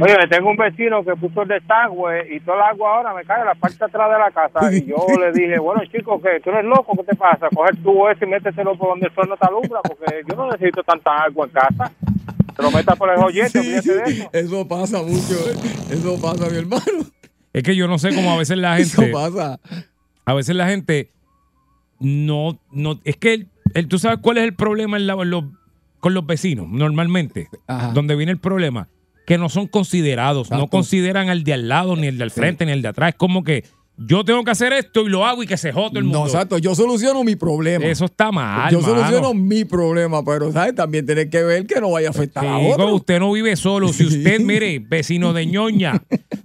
[0.00, 3.40] Oye, tengo un vecino que puso el desagüe y toda el agua ahora me cae
[3.40, 4.72] en la parte de atrás de la casa.
[4.72, 7.48] Y yo le dije, bueno, chico, que tú eres loco, ¿qué te pasa?
[7.54, 10.36] Coge el tubo ese y méteselo por donde el sol no te alumbra, porque yo
[10.36, 11.92] no necesito tanta agua en casa.
[12.58, 14.30] Te lo metas por el joyete, de eso.
[14.32, 15.32] Eso pasa mucho.
[15.50, 15.54] ¿eh?
[15.90, 16.82] Eso pasa, mi hermano.
[17.52, 19.12] Es que yo no sé cómo a veces la Eso gente.
[19.14, 19.60] pasa.
[20.26, 21.10] A veces la gente
[22.00, 22.60] no.
[22.72, 25.44] no es que el, el- tú sabes cuál es el problema en, la- en los,
[26.00, 27.92] con los vecinos, normalmente, Ajá.
[27.92, 28.88] donde viene el problema,
[29.26, 32.66] que no son considerados, no consideran al de al lado, ni el de al frente,
[32.66, 33.10] ni el de atrás.
[33.10, 33.64] Es como que
[33.98, 36.20] yo tengo que hacer esto y lo hago y que se jote el mundo.
[36.20, 37.84] No, exacto, yo soluciono mi problema.
[37.84, 38.70] Eso está mal.
[38.70, 38.94] yo mano.
[38.94, 40.74] soluciono mi problema, pero ¿sabes?
[40.74, 42.94] también tiene que ver que no vaya a afectar a otro.
[42.94, 43.92] usted no vive solo.
[43.92, 46.00] Si usted, mire, vecino de ñoña,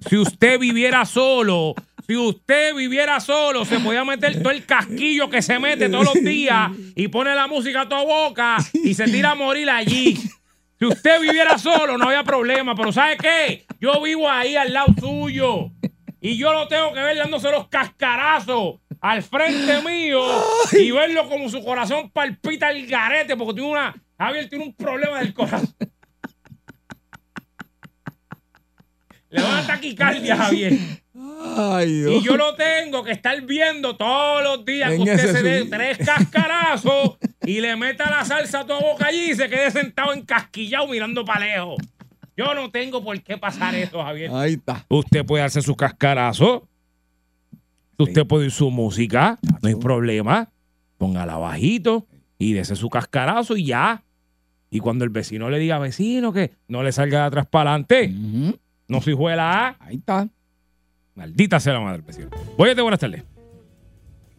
[0.10, 1.76] si usted viviera solo,
[2.08, 6.24] si usted viviera solo, se podía meter todo el casquillo que se mete todos los
[6.24, 10.20] días y pone la música a toda boca y se tira a morir allí.
[10.80, 12.76] Si usted viviera solo, no había problema.
[12.76, 13.66] Pero ¿sabe qué?
[13.80, 15.72] Yo vivo ahí al lado suyo.
[16.26, 20.24] Y yo lo tengo que ver dándose los cascarazos al frente mío
[20.72, 23.94] y verlo como su corazón palpita el garete porque tiene una.
[24.18, 25.76] Javier tiene un problema del corazón.
[29.30, 30.74] Le da una taquicardia, Javier.
[31.58, 32.14] Ay, Dios.
[32.14, 35.98] Y yo lo tengo que estar viendo todos los días que usted se dé tres
[35.98, 40.88] cascarazos y le meta la salsa a toda boca allí y se quede sentado encasquillado
[40.88, 41.76] mirando para lejos.
[42.36, 44.32] Yo no tengo por qué pasar eso, Javier.
[44.34, 44.86] Ahí está.
[44.90, 46.64] Usted puede hacer sus cascarazos.
[47.98, 49.38] Usted puede ir su música.
[49.62, 50.50] No hay problema.
[50.98, 52.08] Póngala bajito
[52.40, 54.04] y dese su cascarazo y ya.
[54.72, 58.12] Y cuando el vecino le diga, vecino, que no le salga de atrás para adelante.
[58.88, 59.76] No soy juela A.
[59.80, 60.28] Ahí está.
[61.16, 62.30] Maldita sea la madre vecino.
[62.58, 63.24] Voy a buenas tardes.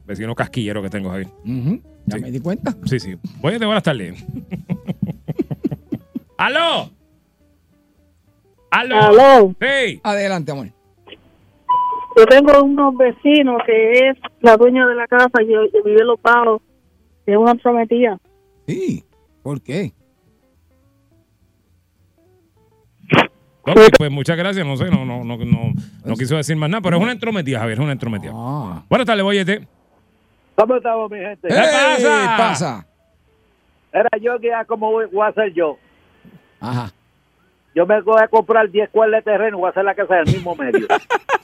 [0.05, 1.11] Vecino casquillero que tengo.
[1.11, 1.81] Ujú.
[2.07, 2.23] Ya Sí.
[2.23, 2.75] me di cuenta.
[2.85, 3.15] Sí, sí.
[3.41, 4.23] Voy a buenas tardes.
[6.37, 6.91] ¡Aló!
[8.75, 8.97] ¡Aló!
[9.01, 10.01] Aló, Sí.
[10.03, 10.69] Adelante, amor.
[12.17, 16.19] yo tengo unos vecinos que es la dueña de la casa y vive en los
[16.21, 16.61] pagos,
[17.25, 18.19] que es una prometida.
[18.67, 19.05] Sí.
[19.43, 19.93] ¿Por qué?
[23.67, 24.67] Ok, pues muchas gracias.
[24.67, 25.73] No sé, no, no, no, no,
[26.05, 28.33] no quiso decir más nada, pero es una entrometida, Javier, es una entrometida.
[28.35, 28.83] Ah.
[28.89, 29.67] Buenas tardes, Boyete.
[30.57, 31.49] ¿Cómo estamos, mi gente?
[31.49, 32.37] ¿Qué pasa?
[32.37, 32.87] pasa?
[33.93, 35.79] Era yo que ya como voy, voy a hacer yo.
[36.61, 36.93] Ajá.
[37.75, 40.27] Yo me voy a comprar 10 cuerdas de terreno, voy a hacer la casa del
[40.27, 40.87] mismo medio.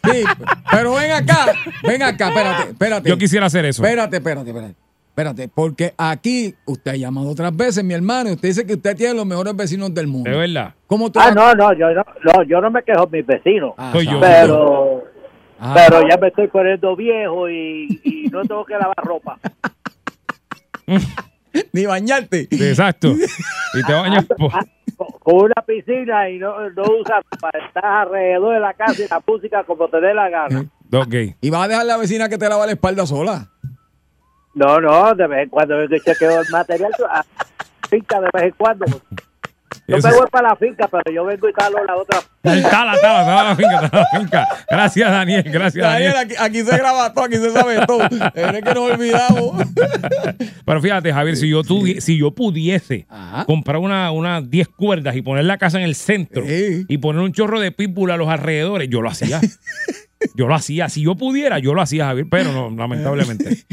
[0.02, 0.24] Sí,
[0.70, 1.52] pero ven acá.
[1.86, 3.08] Ven acá, espérate, espérate.
[3.10, 3.84] Yo quisiera hacer eso.
[3.84, 4.74] Espérate, espérate, espérate.
[5.08, 8.96] Espérate, porque aquí usted ha llamado otras veces, mi hermano, y usted dice que usted
[8.96, 10.30] tiene los mejores vecinos del mundo.
[10.30, 10.74] De verdad.
[10.86, 13.74] ¿Cómo tú ah, no, no, yo no, no, yo no me quejo de mis vecinos.
[13.76, 14.18] Ah, Soy yo.
[14.20, 15.04] pero,
[15.60, 15.74] Ah.
[15.76, 19.38] pero ya me estoy poniendo viejo y, y no tengo que lavar ropa.
[21.72, 22.48] Ni bañarte.
[22.50, 23.12] Exacto.
[23.74, 24.26] Y te bañas.
[25.00, 29.08] Ah, con una piscina y no, no usas para estar alrededor de la casa y
[29.08, 30.64] la música como te dé la gana.
[30.92, 31.14] Ok.
[31.40, 33.48] Y vas a dejar la vecina que te lava la espalda sola.
[34.54, 37.24] No, no, de vez en cuando y chequeo el material a
[37.88, 38.86] finca de vez en cuando.
[39.86, 42.20] Yo Eso me voy para la finca, pero yo vengo y calo la otra.
[42.42, 42.68] Tala,
[43.00, 44.48] tala, tala la finca, tala la finca.
[44.70, 45.42] Gracias, Daniel.
[45.46, 46.36] Gracias, Daniel, Daniel.
[46.38, 48.02] aquí, aquí se graba todo, aquí se sabe todo.
[48.34, 49.62] Es que nos olvidamos.
[50.64, 53.44] Pero fíjate, Javier, si yo, tuvie- si yo pudiese Ajá.
[53.44, 56.84] comprar una- unas 10 cuerdas y poner la casa en el centro Sí.
[56.88, 59.40] y poner un chorro de pitbull a los alrededores, yo lo hacía.
[60.34, 60.90] Yo lo hacía.
[60.90, 63.64] Si yo pudiera, yo lo hacía, Javier, pero no, lamentablemente.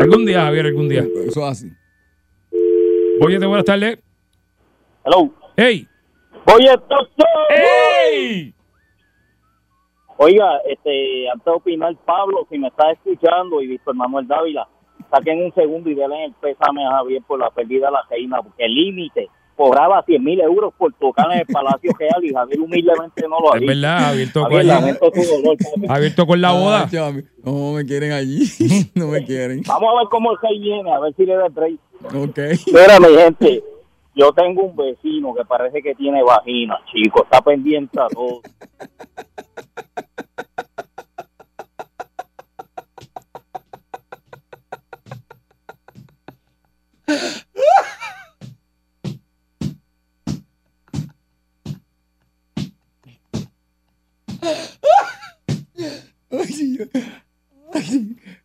[0.00, 1.04] Algún día, Javier, algún día.
[1.28, 1.68] Eso es así.
[3.20, 3.98] Oye, buenas tardes.
[5.04, 5.32] Hello.
[5.56, 5.86] ¡Ey!
[6.46, 7.26] Oye, doctor.
[7.50, 8.54] ¡Ey!
[10.16, 14.68] Oiga, este, antes de opinar, Pablo, si me está escuchando, y Víctor Manuel Dávila,
[15.10, 18.42] saquen un segundo y denle el pésame a Javier por la pérdida de la reina,
[18.42, 22.60] porque el límite cobraba 100 mil euros por tocar en el Palacio Real y Javier
[22.60, 25.56] humildemente no lo ha Es verdad, Javier tocó Javier, tu dolor.
[25.88, 26.88] Javier tocó en la boda.
[27.44, 28.44] No me quieren allí.
[28.94, 29.62] No me quieren.
[29.66, 31.78] Vamos a ver cómo el rey viene, a ver si le da el rey.
[32.04, 32.38] Ok.
[32.66, 33.62] Mira, mi gente,
[34.14, 38.40] yo tengo un vecino que parece que tiene vagina, chico, está pendiente a todo.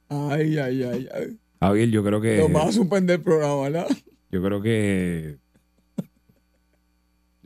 [0.10, 1.39] Ay, ay, ay, ay.
[1.60, 2.38] Javier, yo creo que.
[2.38, 3.88] Nos va a suspender el programa, ¿verdad?
[4.32, 5.38] Yo creo que.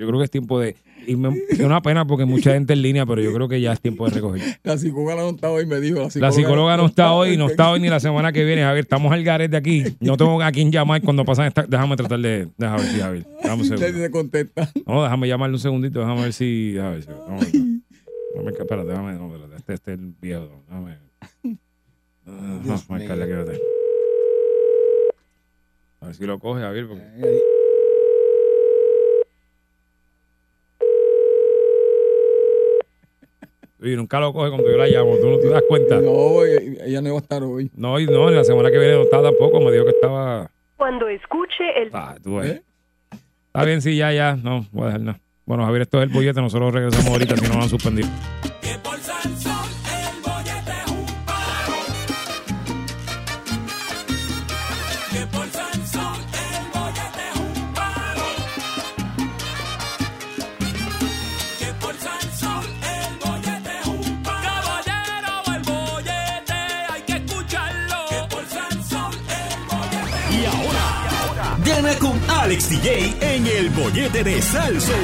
[0.02, 0.76] Yo creo que es tiempo de.
[1.06, 3.72] Y me es una pena porque mucha gente en línea, pero yo creo que ya
[3.72, 4.42] es tiempo de recoger.
[4.64, 6.00] La psicóloga no está hoy, me dijo.
[6.00, 8.64] La psicóloga, La psicóloga no está hoy, no está hoy ni la semana que viene.
[8.64, 9.84] Javier, estamos al garete aquí.
[10.00, 11.68] No tengo a quién llamar cuando pasan esta.
[11.68, 12.48] Déjame tratar de.
[12.58, 13.28] Déjame ver si, Javier.
[13.44, 13.78] Segundo.
[13.78, 14.72] se contesta.
[14.88, 16.00] No, déjame llamarle un segundito.
[16.00, 16.72] Déjame ver si.
[16.72, 17.10] Déjame ver si.
[17.12, 17.52] A ver.
[18.34, 19.14] Déjame, espérate, déjame.
[19.14, 19.56] No, espérate.
[19.58, 20.64] Este, este es el viejo.
[20.68, 20.98] Déjame.
[22.64, 23.62] Dios marcarle espérate.
[26.00, 26.88] A ver si lo coge, Javier.
[26.88, 27.61] Porque...
[33.82, 35.16] Y nunca lo coge cuando yo la llamo.
[35.18, 36.00] Tú no te das cuenta.
[36.00, 37.72] No, ella no iba a estar hoy.
[37.76, 39.60] No, y no, y la semana que viene no estaba tampoco.
[39.60, 40.52] Me dijo que estaba.
[40.78, 42.40] Cuando escuche el Ah, tú.
[42.42, 42.62] ¿Eh?
[43.48, 44.36] Está bien, sí, ya, ya.
[44.36, 45.20] No, voy a dejar nada.
[45.46, 46.42] Bueno, Javier, esto es el bollete.
[46.42, 48.31] Nosotros regresamos ahorita si no nos van a
[72.72, 74.96] DJ en el bollete de Sal Soul.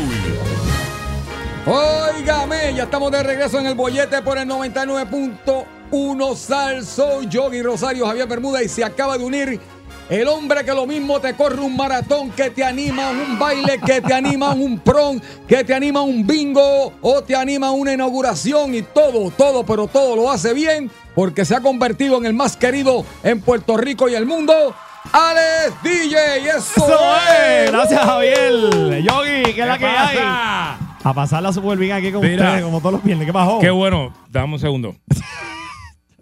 [1.66, 8.26] Óigame, ya estamos de regreso en el bollete por el 99.1 Salso, Yogi Rosario, Javier
[8.26, 9.60] Bermuda y se acaba de unir
[10.10, 14.00] el hombre que lo mismo te corre un maratón, que te anima un baile, que
[14.00, 18.82] te anima un prom, que te anima un bingo o te anima una inauguración y
[18.82, 23.04] todo, todo, pero todo lo hace bien porque se ha convertido en el más querido
[23.24, 24.74] en Puerto Rico y el mundo.
[25.14, 27.72] Alex DJ, eso, Eso es.
[27.72, 29.04] Gracias, Javier.
[29.04, 30.18] Yogi, ¿qué es la que hay?
[30.18, 30.78] pasa?
[31.04, 32.44] A pasarla súper bien aquí con Mira.
[32.46, 33.26] ustedes, como todos los viernes.
[33.26, 33.60] ¿Qué pasó?
[33.60, 34.14] Qué bueno.
[34.30, 34.96] Dame un segundo.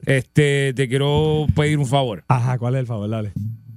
[0.06, 2.24] Este, te quiero pedir un favor.
[2.28, 3.10] Ajá, ¿cuál es el favor?
[3.10, 3.32] Dale.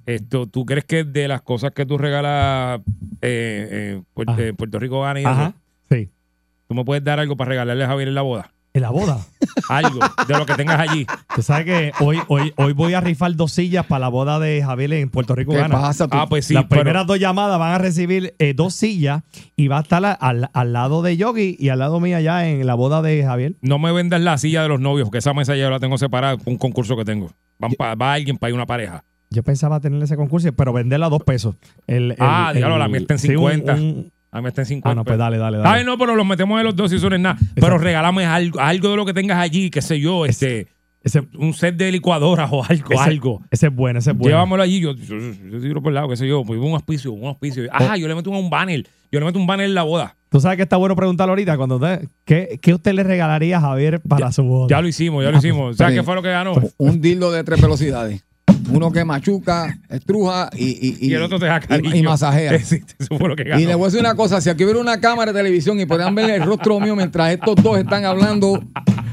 [0.04, 2.80] Esto, ¿tú crees que de las cosas que tú regalas
[3.22, 4.02] eh, eh,
[4.38, 5.54] eh, Puerto Rico gana y eso, Ajá,
[5.90, 6.10] sí.
[6.66, 8.50] tú me puedes dar algo para regalarle a Javier en la boda?
[8.74, 9.18] En la boda.
[9.70, 11.06] Algo de lo que tengas allí.
[11.34, 14.62] Tú sabes que hoy, hoy, hoy voy a rifar dos sillas para la boda de
[14.62, 15.52] Javier en Puerto Rico.
[15.52, 15.74] ¿Qué Gana.
[15.80, 16.16] pasa tú?
[16.16, 16.54] Ah, pues sí.
[16.54, 19.22] Las pero- primeras dos llamadas van a recibir eh, dos sillas
[19.56, 22.64] y va a estar al, al lado de Yogi y al lado mío allá en
[22.66, 23.54] la boda de Javier.
[23.62, 26.36] no me vendas la silla de los novios, porque esa mesa ya la tengo separada
[26.36, 27.30] con un concurso que tengo.
[27.58, 29.02] Van pa- va alguien para ir una pareja.
[29.30, 31.56] Yo pensaba tener ese concurso, pero venderla a dos pesos.
[31.86, 33.74] El, el- Ah, el- diablo, la mía está en sí, un- 50.
[33.74, 34.90] un- A mí está en 50.
[34.90, 35.84] ah, no, pues dale, dale, Ay, dale.
[35.84, 37.38] no, pero los metemos de los dos y eso no es nada.
[37.54, 40.68] Pero regálame algo, algo de lo que tengas allí, qué sé yo, este,
[41.02, 43.40] Ese, un set de licuadoras o algo, ese- algo.
[43.50, 44.36] ese es bueno, ese es bueno.
[44.36, 46.72] Llévamelo allí, yo, yo, yo, yo tiro por el lado, qué sé yo, pues un
[46.74, 47.64] auspicio, un auspicio.
[47.72, 50.16] Ah, yo le meto un banner, yo le meto un banner en la boda.
[50.28, 51.56] Tú sabes que está bueno preguntarlo ahorita.
[51.56, 54.66] cuando usted- ¿qué, ¿Qué usted le regalaría a Javier para su boda?
[54.68, 55.76] Ya lo hicimos, ya lo hicimos.
[55.78, 56.00] ¿Sabes Sí.
[56.00, 56.52] qué fue lo que ganó?
[56.76, 58.22] Un dildo de tres velocidades.
[58.70, 61.94] Uno que machuca, estruja y, y, Y el otro te da cariño.
[61.96, 62.58] y masajea.
[62.64, 63.60] Sí, eso fue lo que ganó.
[63.60, 65.86] Y le voy a decir una cosa, si aquí hubiera una cámara de televisión y
[65.86, 68.62] podrían ver el rostro mío mientras estos dos están hablando,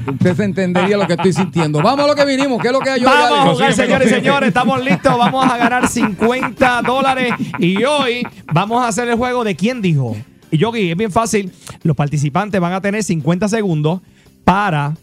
[0.06, 1.80] usted se entendería lo que estoy sintiendo.
[1.82, 4.10] Vamos a lo que vinimos, ¿qué es lo que hay hoy, Vamos a jugar, señores
[4.10, 4.48] y señores.
[4.48, 5.16] Estamos listos.
[5.16, 7.32] Vamos a ganar 50 dólares.
[7.58, 10.16] Y hoy vamos a hacer el juego de quién dijo.
[10.50, 11.52] Y Yogi, es bien fácil.
[11.82, 14.00] Los participantes van a tener 50 segundos
[14.44, 14.94] para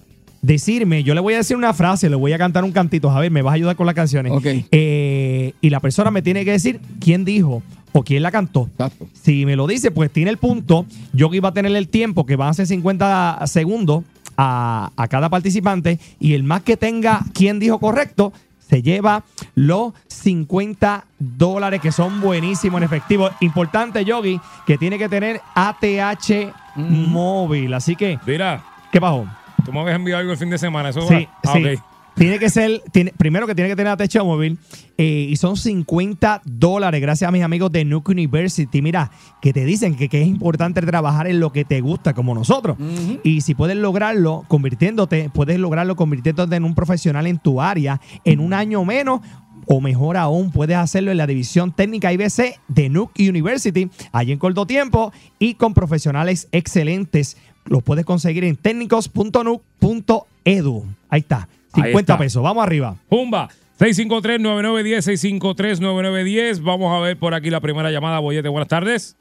[0.44, 1.04] decirme.
[1.04, 3.10] Yo le voy a decir una frase, le voy a cantar un cantito.
[3.10, 4.32] Javier, me vas a ayudar con las canciones.
[4.32, 4.46] Ok.
[4.72, 8.70] Eh, y la persona me tiene que decir quién dijo o quién la cantó.
[8.72, 9.08] Exacto.
[9.14, 10.86] Si me lo dice, pues tiene el punto.
[11.14, 14.04] Yogi va a tener el tiempo, que van a ser 50 segundos
[14.38, 16.00] a, a cada participante.
[16.20, 18.34] Y el más que tenga quien dijo correcto,
[18.68, 19.24] se lleva
[19.56, 23.30] los 50 dólares, que son buenísimos en efectivo.
[23.40, 27.74] Importante, Yogi, que tiene que tener ATH móvil.
[27.74, 29.28] Así que, Mira, ¿qué pasó?
[29.66, 31.40] Tú me habías enviado algo el fin de semana, eso Sí, va?
[31.44, 31.80] Ah, sí.
[32.16, 34.60] Tiene que ser, tiene, primero que tiene que tener ATH móvil
[34.98, 38.84] eh, y son 50 dólares gracias a mis amigos de Nuke University.
[38.84, 39.10] Mira,
[39.42, 42.78] que te dicen que, que es importante trabajar en lo que te gusta como nosotros.
[43.24, 48.40] Y si puedes lograrlo convirtiéndote, puedes lograrlo convirtiéndote en un profesional en tu área en
[48.42, 49.22] un año menos
[49.66, 54.40] o mejor aún, puedes hacerlo en la división técnica IBC de Nuke University, allí en
[54.40, 57.38] corto tiempo y con profesionales excelentes.
[57.66, 60.86] Los puedes conseguir en técnicos.nuke.edu.
[61.10, 62.18] Ahí está, Ahí 50 está.
[62.18, 62.44] pesos.
[62.44, 62.96] Vamos arriba.
[63.10, 63.50] Pumba.
[63.80, 65.40] 653-9910,
[65.82, 66.62] 653-9910.
[66.64, 68.20] Vamos a ver por aquí la primera llamada.
[68.20, 69.16] Boyete, buenas tardes.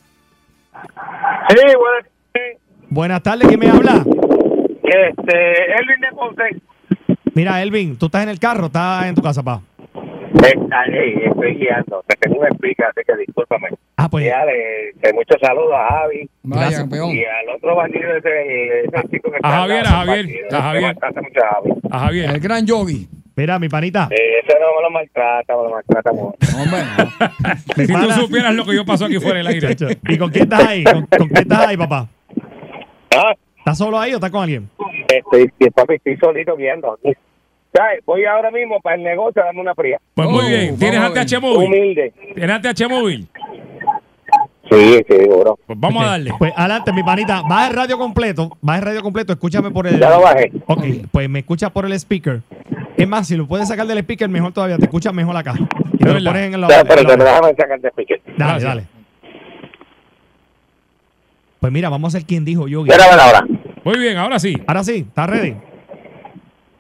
[1.48, 2.06] Sí, bueno,
[2.88, 4.04] Buenas tardes, ¿quién me habla?
[4.84, 6.42] este, Elvin de Ponce.
[7.34, 9.62] Mira, Elvin, tú estás en el carro, estás en tu casa, pa.
[10.34, 12.02] Está ahí, estoy guiando.
[12.06, 13.68] Te tengo una explica, así que discúlpame.
[13.96, 16.80] Ah, pues, Dale, que muchos saludos a Javi Vaya, Gracias.
[16.80, 17.10] campeón.
[17.10, 20.62] y al otro bandido ese, ese chico que A está Javier, a Javier, a.
[20.62, 20.94] Javier.
[20.94, 21.70] Mucho a Javi.
[21.90, 22.30] A Javier.
[22.30, 23.08] El gran yogi.
[23.36, 24.08] mira, mi panita.
[24.10, 26.36] Eh, ese no me lo maltrata, me lo maltrata mucho.
[26.58, 26.80] Hombre,
[27.86, 29.76] si tú supieras lo que yo paso aquí fuera del aire.
[30.08, 30.84] ¿Y con quién estás ahí?
[30.84, 32.08] ¿Con, con quién estás ahí, papá?
[33.16, 34.68] Ah, ¿Estás solo ahí o estás con alguien?
[35.08, 36.98] estoy, sí, papi, estoy solito viendo.
[37.02, 37.16] ¿Sabes?
[38.04, 39.98] Voy ahora mismo para el negocio a darme una fría.
[40.14, 40.78] Pues muy Oh, bien.
[40.78, 41.00] ¿Tienes.
[41.00, 41.66] ATH móvil?
[41.68, 42.12] Humilde.
[42.34, 43.26] ¿Tienes ATH móvil?
[44.70, 45.58] Sí, sí, seguro.
[45.66, 46.32] Pues vamos a darle.
[46.38, 47.42] Pues adelante, mi panita.
[47.42, 48.56] Baja el radio completo.
[48.60, 49.32] Baja el radio completo.
[49.32, 49.98] Escúchame por el.
[49.98, 50.50] Ya lo bajé.
[50.66, 52.40] Ok, pues me escucha por el speaker.
[52.96, 54.76] Es más, si lo puedes sacar del speaker, mejor todavía.
[54.78, 55.54] Te escuchas mejor acá.
[55.94, 56.66] Y te lo pones en la.
[56.80, 58.20] En pero déjame sacar de speaker.
[58.26, 58.62] Dale, Gracias.
[58.64, 58.84] dale.
[61.60, 62.90] Pues mira, vamos a hacer quien dijo Yogi.
[62.90, 63.46] Espérame ahora.
[63.84, 64.56] Muy bien, ahora sí.
[64.66, 65.54] Ahora sí, ¿estás ready?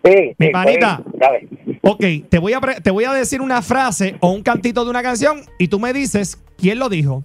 [0.04, 1.00] Sí, Mi sí, panita.
[1.04, 1.48] sí, Dale.
[1.82, 5.02] Ok, te voy, a te voy a decir una frase o un cantito de una
[5.02, 7.22] canción y tú me dices quién lo dijo.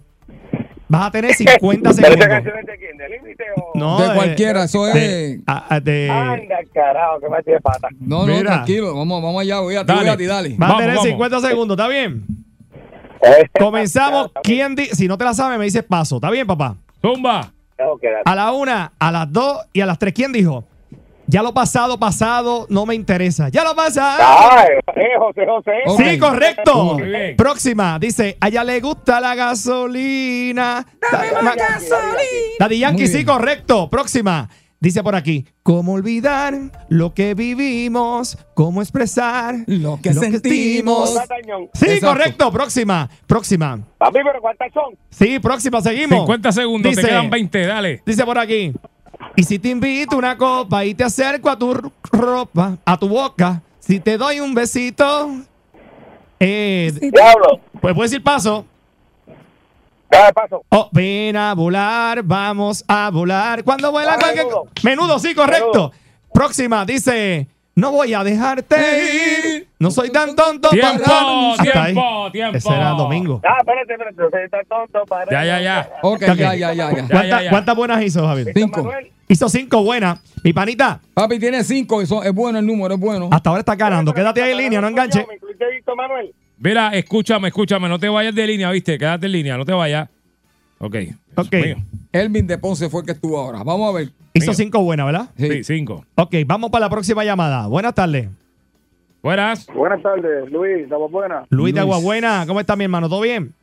[0.88, 2.28] vas a tener 50 ¿Pero esa segundos.
[2.28, 2.98] canción es de quién?
[2.98, 3.72] ¿De límite o...?
[3.78, 5.40] No, de cualquiera, eso de- es.
[5.48, 7.88] a- a- de- Anda, carajo, que me tiene pata.
[8.00, 8.52] No, no, Mira.
[8.54, 8.96] tranquilo.
[8.96, 9.60] Vamos, vamos allá.
[9.60, 10.00] Voy a ti, Dale.
[10.02, 10.56] voy a ti, dale.
[10.58, 11.08] vas a tener vamos.
[11.08, 12.26] 50 segundos, ¿está bien?
[13.60, 14.32] Comenzamos.
[14.44, 16.18] ¿Quién di- si no te la sabes, me dices paso.
[16.18, 16.76] ¿Está bien, papá?
[17.02, 17.52] Zumba.
[17.78, 18.22] Dar.
[18.26, 20.14] A la una, a las dos y a las tres.
[20.14, 20.64] ¿Quién dijo?
[21.30, 23.50] Ya lo pasado, pasado, no me interesa.
[23.50, 24.24] Ya lo pasado.
[24.56, 25.72] Ay, José, José.
[25.86, 26.02] Ok.
[26.02, 26.98] Sí, correcto.
[27.38, 30.86] Próxima, dice, a ella le gusta la gasolina.
[31.12, 31.98] Dame más gasolina.
[32.60, 33.90] Daddy Yankee, sí, correcto.
[33.90, 34.50] Próxima,
[34.80, 36.54] dice por aquí, ¿cómo olvidar
[36.88, 38.38] lo que vivimos?
[38.54, 41.14] ¿Cómo expresar Lo que sentimos.
[41.28, 41.70] Tañón.
[41.74, 42.08] Sí, Exacto.
[42.08, 42.52] correcto.
[42.54, 43.80] Próxima, próxima.
[43.98, 44.96] Papi, pero ¿cuántas son?
[45.10, 46.20] Sí, próxima, seguimos.
[46.20, 48.02] 50 segundos, Dice- te quedan 20, dale.
[48.06, 48.72] Dice por aquí.
[49.36, 53.62] Y si te invito una copa y te acerco a tu ropa, a tu boca,
[53.80, 55.30] si te doy un besito,
[56.40, 57.60] eh, Diablo.
[57.80, 58.66] pues puedes decir paso.
[60.10, 60.64] Dale paso.
[60.70, 63.64] Oh, ven a volar, vamos a volar.
[63.64, 64.68] Cuando vuela cualquier menudo.
[64.84, 65.68] Menudo, sí, correcto.
[65.68, 65.92] Menudo.
[66.34, 67.48] Próxima, dice.
[67.78, 68.76] No voy a dejarte
[69.56, 69.68] ir.
[69.78, 71.72] No soy tan tonto Tiempo, para.
[71.84, 72.58] Tiempo, tiempo.
[72.58, 73.40] Ese era domingo.
[73.48, 74.24] Ah, espérate, espérate.
[74.26, 75.30] Usted está tonto para...
[75.32, 75.90] Ya, ya, ya.
[76.02, 76.36] Ok, Ok.
[76.36, 76.92] ya, ya, ya, ya.
[76.96, 77.50] Ya, ¿Cuánta- ya.
[77.52, 78.52] ¿Cuántas buenas hizo, Javier?
[78.56, 78.84] Cinco.
[78.84, 79.12] Manuel.
[79.30, 80.20] Hizo cinco buenas.
[80.44, 82.02] Mi panita, Papi tiene cinco.
[82.02, 83.30] Eso es bueno el número, es bueno.
[83.32, 84.12] hasta ahora está ganando.
[84.14, 85.24] Quédate ahí en línea, no enganche.
[85.28, 86.34] ¿Me incluiste Víctor Manuel?
[86.58, 88.98] Mira, escúchame, escúchame, no te vayas de línea, ¿viste?
[88.98, 90.10] Quédate en línea, no te vayas.
[90.80, 90.96] Ok.
[91.36, 91.54] Ok.
[92.22, 93.64] Elvin de Ponce fue el que estuvo ahora.
[93.64, 94.10] Vamos a ver.
[94.34, 95.30] Hizo cinco buenas, ¿verdad?
[95.38, 95.50] Sí.
[95.50, 96.06] Sí, cinco.
[96.16, 97.68] Ok, vamos para la próxima llamada.
[97.68, 98.30] Buenas tardes.
[99.24, 99.68] Buenas.
[99.74, 100.84] Buenas tardes, Luis.
[100.84, 101.46] ¿Estamos buenas?
[101.50, 101.80] Luis de.
[101.82, 103.10] Aguabuena, ¿cómo está mi hermano?
[103.10, 103.54] ¿Todo bien?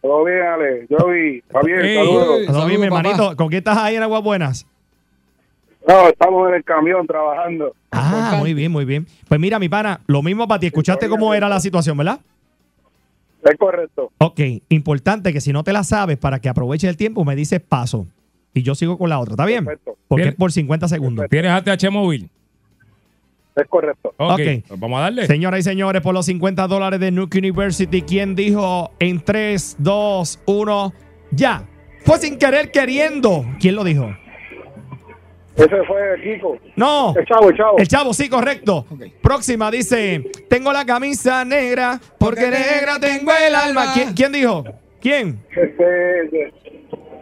[0.00, 0.86] Todo bien, Ale.
[0.90, 1.42] Yo vi.
[1.52, 1.96] Javier, Ey.
[1.96, 2.46] saludos.
[2.46, 3.00] Todo bien, mi papá.
[3.00, 3.36] hermanito.
[3.36, 4.66] ¿Con quién estás ahí en Aguabuenas?
[5.88, 7.74] No, estamos en el camión trabajando.
[7.90, 9.06] Ah, muy bien, muy bien.
[9.28, 10.66] Pues mira, mi pana, lo mismo para ti.
[10.66, 12.20] ¿Escuchaste cómo era la situación, verdad?
[13.44, 14.12] Es correcto.
[14.18, 17.60] Ok, importante que si no te la sabes, para que aproveches el tiempo, me dices
[17.60, 18.06] paso.
[18.54, 19.64] Y yo sigo con la otra, ¿está bien?
[19.64, 19.96] Perfecto.
[20.08, 20.32] Porque Bien.
[20.34, 21.26] es por 50 segundos.
[21.30, 22.28] ¿Tienes ATH móvil?
[23.56, 24.14] Es correcto.
[24.16, 24.30] Ok.
[24.32, 24.40] Ok.
[24.68, 25.26] pues vamos a darle.
[25.26, 30.40] Señoras y señores, por los 50 dólares de Nuke University, ¿quién dijo en 3, 2,
[30.46, 30.92] 1,
[31.32, 31.68] ya?
[32.04, 33.44] Fue sin querer queriendo.
[33.60, 34.14] ¿Quién lo dijo?
[35.56, 36.58] Ese fue Kiko.
[36.76, 37.14] No.
[37.16, 37.78] El chavo, el chavo.
[37.78, 38.86] El chavo, sí, correcto.
[39.20, 43.92] Próxima dice, tengo la camisa negra porque negra tengo el alma.
[43.92, 44.64] ¿Quién, quién dijo?
[45.00, 45.40] ¿Quién?
[45.50, 46.52] Este,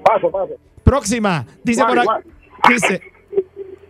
[0.05, 0.55] paso, paso.
[0.85, 1.47] Próxima.
[1.65, 2.09] Dice por aquí.
[2.69, 3.01] Dice,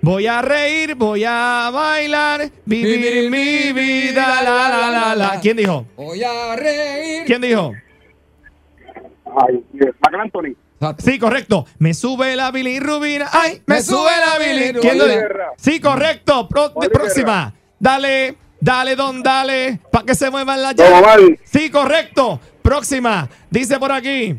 [0.00, 5.40] voy a reír, voy a bailar, vivir mi vida, la, la, la, la.
[5.40, 5.86] ¿Quién dijo?
[5.96, 7.24] Voy a reír.
[7.26, 7.72] ¿Quién dijo?
[9.36, 9.64] Ay,
[10.12, 10.54] Anthony.
[10.80, 11.04] Exacto.
[11.04, 11.66] Sí, correcto.
[11.78, 13.28] Me sube la bilirrubina.
[13.32, 13.62] ¡Ay!
[13.66, 15.14] Me, Me sube sube la bilirrubina.
[15.58, 16.48] Sí, correcto.
[16.48, 17.52] Pro- próxima.
[17.78, 19.78] Dale, dale, don, dale.
[19.92, 20.74] Para que se muevan las.
[20.78, 21.20] Omar.
[21.44, 22.40] Sí, correcto.
[22.62, 23.28] Próxima.
[23.50, 24.36] Dice por aquí.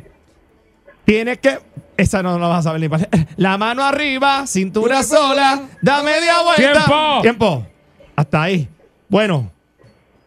[1.06, 1.60] Tienes que.
[1.96, 3.08] Esa no la vas a saber ni para.
[3.38, 5.62] La mano arriba, cintura sola.
[5.82, 6.74] Da media vuelta.
[6.86, 7.22] ¡Tiempo!
[7.22, 7.68] Tiempo.
[8.16, 8.68] Hasta ahí.
[9.08, 9.52] Bueno.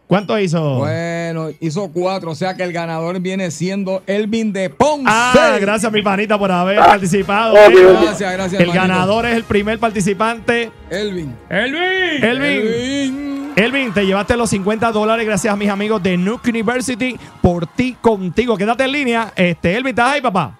[0.07, 0.77] ¿Cuánto hizo?
[0.77, 5.05] Bueno, hizo cuatro, o sea que el ganador viene siendo Elvin de Ponce.
[5.07, 7.55] Ah, gracias mi panita por haber participado.
[7.55, 8.01] oh, Dios.
[8.03, 10.71] Gracias, gracias, El ganador es el primer participante.
[10.91, 11.35] Elvin.
[11.49, 12.23] ¡Elvin!
[12.23, 12.67] Elvin.
[12.67, 13.53] Elvin.
[13.55, 17.17] Elvin, te llevaste los 50 dólares gracias a mis amigos de Nuke University.
[17.41, 18.57] Por ti, contigo.
[18.57, 19.31] Quédate en línea.
[19.35, 20.55] Este, Elvin, ¿estás ahí, papá?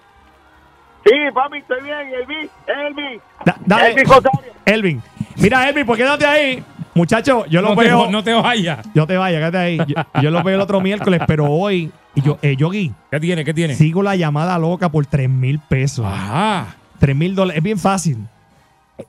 [1.04, 1.98] Sí, papi, estoy bien.
[2.08, 3.20] Elvis.
[3.44, 4.02] Da- dale.
[4.02, 4.30] Rosario.
[4.64, 5.00] Elvin.
[5.36, 6.64] Mira, Elvin, pues quédate ahí.
[6.96, 8.10] Muchacho, yo lo No te, veo.
[8.10, 8.86] no te vayas.
[8.94, 9.78] Yo te vaya, quédate ahí.
[9.86, 13.44] Yo, yo lo veo el otro miércoles, pero hoy, y yo, eh, Yogi, ¿Qué tiene?
[13.44, 13.74] ¿Qué tiene?
[13.74, 16.06] sigo la llamada loca por 3 mil pesos.
[16.06, 16.76] Ajá.
[16.98, 17.58] 3 mil dólares.
[17.58, 18.18] Es bien fácil.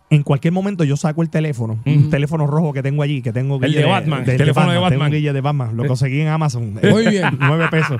[0.09, 3.55] En cualquier momento yo saco el teléfono, un teléfono rojo que tengo allí, que tengo
[3.63, 5.11] El de Batman, el teléfono de Batman.
[5.11, 5.77] guille de Batman.
[5.77, 6.73] Lo conseguí en Amazon.
[6.91, 7.25] Muy bien.
[7.39, 7.97] 9 pesos.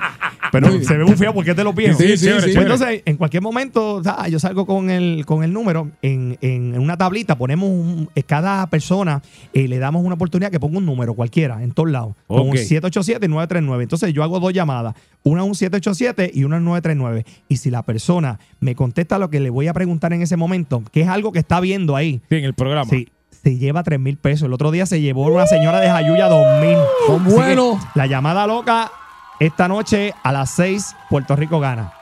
[0.52, 0.88] Pero Muy bien.
[0.88, 1.98] se ve feo porque es de los viejos.
[1.98, 2.44] Sí, sí, chévere, sí.
[2.46, 2.72] Pues chévere.
[2.74, 6.96] entonces, en cualquier momento, yo salgo con el, con el número en, en- en una
[6.96, 9.22] tablita, ponemos un- eh, cada persona,
[9.52, 12.48] eh, le damos una oportunidad que ponga un número cualquiera, en todos lados, con un
[12.50, 12.56] Ok.
[12.56, 13.82] 787 y 939.
[13.82, 17.24] Entonces yo hago dos llamadas, una un 787 y una un 939.
[17.48, 20.82] Y si la persona me contesta lo que le voy a preguntar en ese momento,
[20.92, 22.90] que es algo que está viendo ahí, Sí, en el programa.
[22.90, 23.08] sí,
[23.42, 24.46] se lleva 3 mil pesos.
[24.46, 26.76] El otro día se llevó una señora de Jayuya 2 mil.
[27.06, 27.78] Son buenos.
[27.94, 28.90] La llamada loca
[29.40, 31.92] esta noche a las 6, Puerto Rico gana.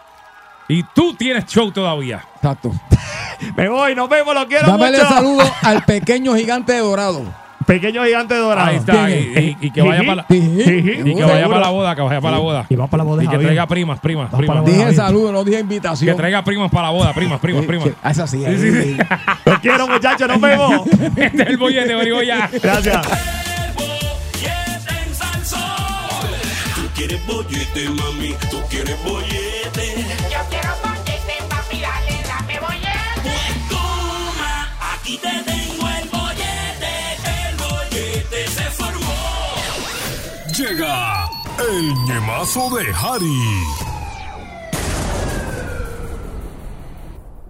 [0.69, 2.25] Y tú tienes show todavía.
[2.37, 2.73] Exacto.
[3.57, 5.09] Me voy, nos vemos, lo quiero Dámele mucho.
[5.11, 7.23] saludo al pequeño gigante de Dorado.
[7.67, 8.69] Pequeño gigante dorado.
[8.69, 9.11] Ahí está.
[9.11, 12.21] Y, y, y que vaya para la, y que vaya para la boda, que vaya
[12.21, 12.67] para la boda.
[12.69, 13.25] Y va para la boda.
[13.25, 14.65] Y que traiga primas, primas, primas.
[14.65, 16.15] Dije saludos, no dije invitación.
[16.15, 17.89] Que traiga primas para la boda, primas, primas, primas.
[18.05, 18.97] Esa sí, sí, sí.
[19.45, 20.87] Los quiero, muchachos, nos vemos.
[21.17, 22.49] este es el bollete, venimos ya.
[22.63, 23.07] Gracias.
[26.95, 30.07] quieres bollete, mami, tú quieres bollete.
[30.33, 33.21] Yo quiero bollete, papi, dale, dame bollete.
[33.23, 35.46] Pues toma, aquí te
[40.79, 43.63] El ñemazo de Harry.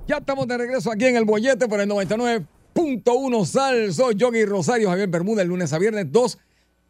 [0.07, 3.93] Ya estamos de regreso aquí en el bollete por el 99.1 Sal.
[3.93, 6.39] Soy Yogi Rosario Javier Bermúdez, lunes a viernes 2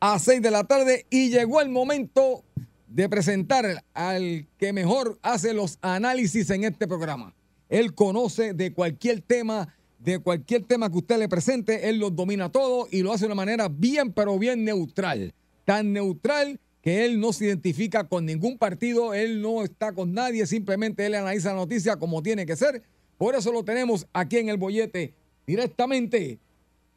[0.01, 1.07] a 6 de la tarde.
[1.09, 2.45] Y llegó el momento
[2.87, 7.35] de presentar al que mejor hace los análisis en este programa.
[7.71, 12.53] Él conoce de cualquier tema, de cualquier tema que usted le presente, él los domina
[12.53, 15.33] todo y lo hace de una manera bien, pero bien neutral.
[15.67, 20.47] Tan neutral que él no se identifica con ningún partido, él no está con nadie,
[20.47, 22.85] simplemente él analiza la noticia como tiene que ser.
[23.19, 25.13] Por eso lo tenemos aquí en el bollete
[25.45, 26.39] directamente.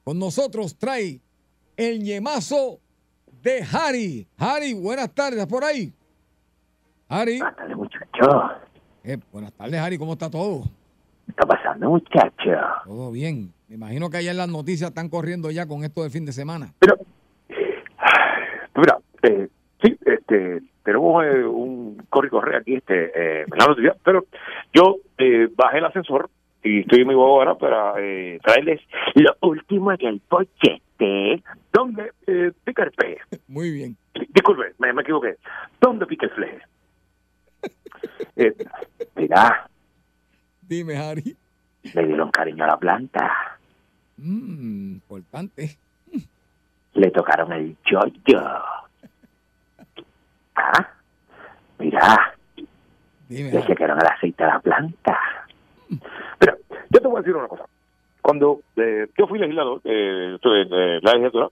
[0.03, 1.19] Con nosotros trae
[1.75, 2.79] el ñemazo
[3.41, 4.27] de Harry.
[4.37, 5.91] Harry, buenas tardes por ahí.
[7.07, 7.39] Harry.
[7.39, 8.51] Buenas tardes, muchacho.
[9.03, 9.97] Eh, buenas tardes, Harry.
[9.97, 10.65] ¿Cómo está todo?
[11.25, 12.51] ¿Qué está pasando, muchacho?
[12.85, 13.51] Todo bien.
[13.67, 16.33] Me imagino que allá en las noticias están corriendo ya con esto de fin de
[16.33, 16.75] semana.
[18.79, 19.47] Mira, eh,
[19.81, 24.25] sí, este, tenemos eh, un corre y corre aquí, este, eh, en la noticia, pero
[24.73, 26.29] yo eh, bajé el ascensor
[26.63, 28.81] y estoy mi huevo ahora para eh, traerles
[29.15, 33.19] lo último en el pochete, donde eh, pica el pez.
[33.47, 33.95] Muy bien.
[34.33, 35.35] Disculpe, me, me equivoqué.
[35.79, 36.59] ¿Dónde pica el fleje?
[38.35, 38.53] Eh,
[39.15, 39.69] mira,
[40.61, 41.35] Dime, Harry.
[41.93, 43.31] le dieron cariño a la planta,
[44.21, 45.77] Mm, importante.
[46.99, 48.41] Le tocaron el yoyo.
[50.55, 50.89] Ah,
[51.77, 52.33] mira,
[53.29, 55.19] Dime, le chequearon el aceite a la planta.
[55.89, 56.57] Mira,
[56.89, 57.63] yo te voy a decir una cosa.
[58.21, 61.47] Cuando eh, yo fui legislador, eh, estuve en eh, la legislatura,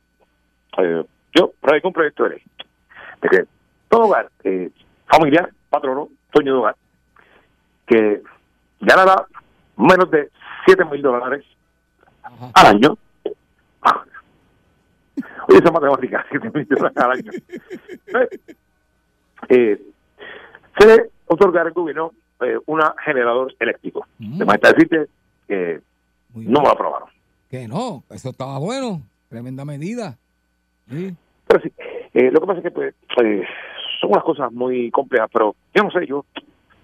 [0.79, 2.41] eh, yo radicé un proyecto de ley
[3.21, 3.43] de que
[3.87, 4.29] todo hogar
[5.07, 6.75] familiar, patrono, dueño de hogar,
[7.87, 8.21] que
[8.81, 9.25] ganara
[9.77, 10.29] menos de
[10.65, 11.45] 7 mil dólares
[12.53, 12.97] al año.
[15.57, 17.31] Esa matemática, 7 mil dólares al año.
[19.49, 19.79] Eh,
[20.79, 24.05] se le otorgará al gobierno eh, un generador eléctrico.
[24.17, 25.07] De manera decirte
[25.47, 25.79] que
[26.33, 27.09] no me lo aprobaron.
[27.49, 29.01] Que no, eso estaba bueno.
[29.29, 30.17] Tremenda medida.
[30.89, 31.15] Sí.
[31.45, 31.71] Pero sí,
[32.13, 33.43] eh, lo que pasa es que pues, eh,
[34.01, 36.25] son unas cosas muy complejas, pero yo no sé, yo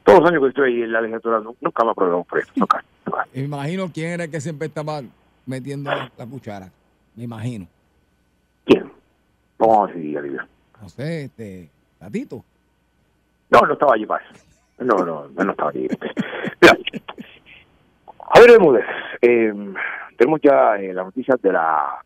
[0.03, 2.53] todos los años que estoy ahí en la legislatura nu- nunca me aprobaron un proyecto,
[2.55, 2.85] nunca.
[3.33, 5.01] Me imagino quién era el que siempre estaba
[5.45, 6.71] metiendo la cuchara.
[7.15, 7.67] Me imagino.
[9.63, 9.69] ¿Quién?
[9.69, 10.47] Vamos a decir, Olivia.
[10.81, 12.43] No sé, este, Tatito.
[13.49, 14.43] No, no estaba allí eso.
[14.79, 15.87] No, no, no, no estaba allí.
[16.61, 16.77] Mira,
[18.33, 18.85] Javier Bermúdez,
[19.21, 19.53] eh,
[20.17, 22.03] tenemos ya eh, las noticias de la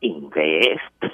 [0.00, 1.04] Invest.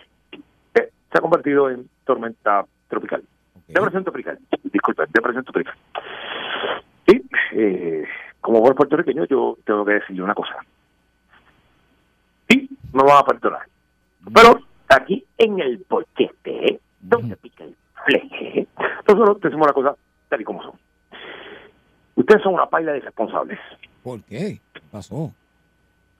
[0.72, 3.22] Se ha convertido en tormenta tropical.
[3.68, 4.38] Depresión tropical.
[4.64, 5.74] Disculpen, depresión tropical.
[7.06, 7.22] Y
[7.52, 8.04] eh,
[8.40, 10.56] como buen puertorriqueño, yo tengo que decirle una cosa.
[12.48, 13.62] Sí, me van a perdonar.
[14.34, 14.60] Pero
[14.94, 18.66] aquí en el bochete, donde pica el fleje,
[19.06, 19.96] nosotros decimos la cosa
[20.28, 20.72] tal y como son.
[22.16, 23.58] Ustedes son una paila de irresponsables.
[24.02, 24.60] ¿Por qué?
[24.72, 25.32] ¿Qué pasó?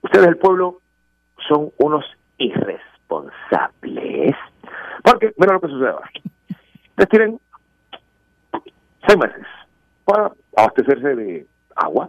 [0.03, 0.81] Ustedes, el pueblo,
[1.49, 2.05] son unos
[2.39, 4.35] irresponsables.
[5.03, 6.11] Porque, mira lo que sucede ahora.
[6.91, 7.41] Ustedes tienen
[9.07, 9.47] seis meses
[10.05, 11.47] para abastecerse de
[11.77, 12.09] agua,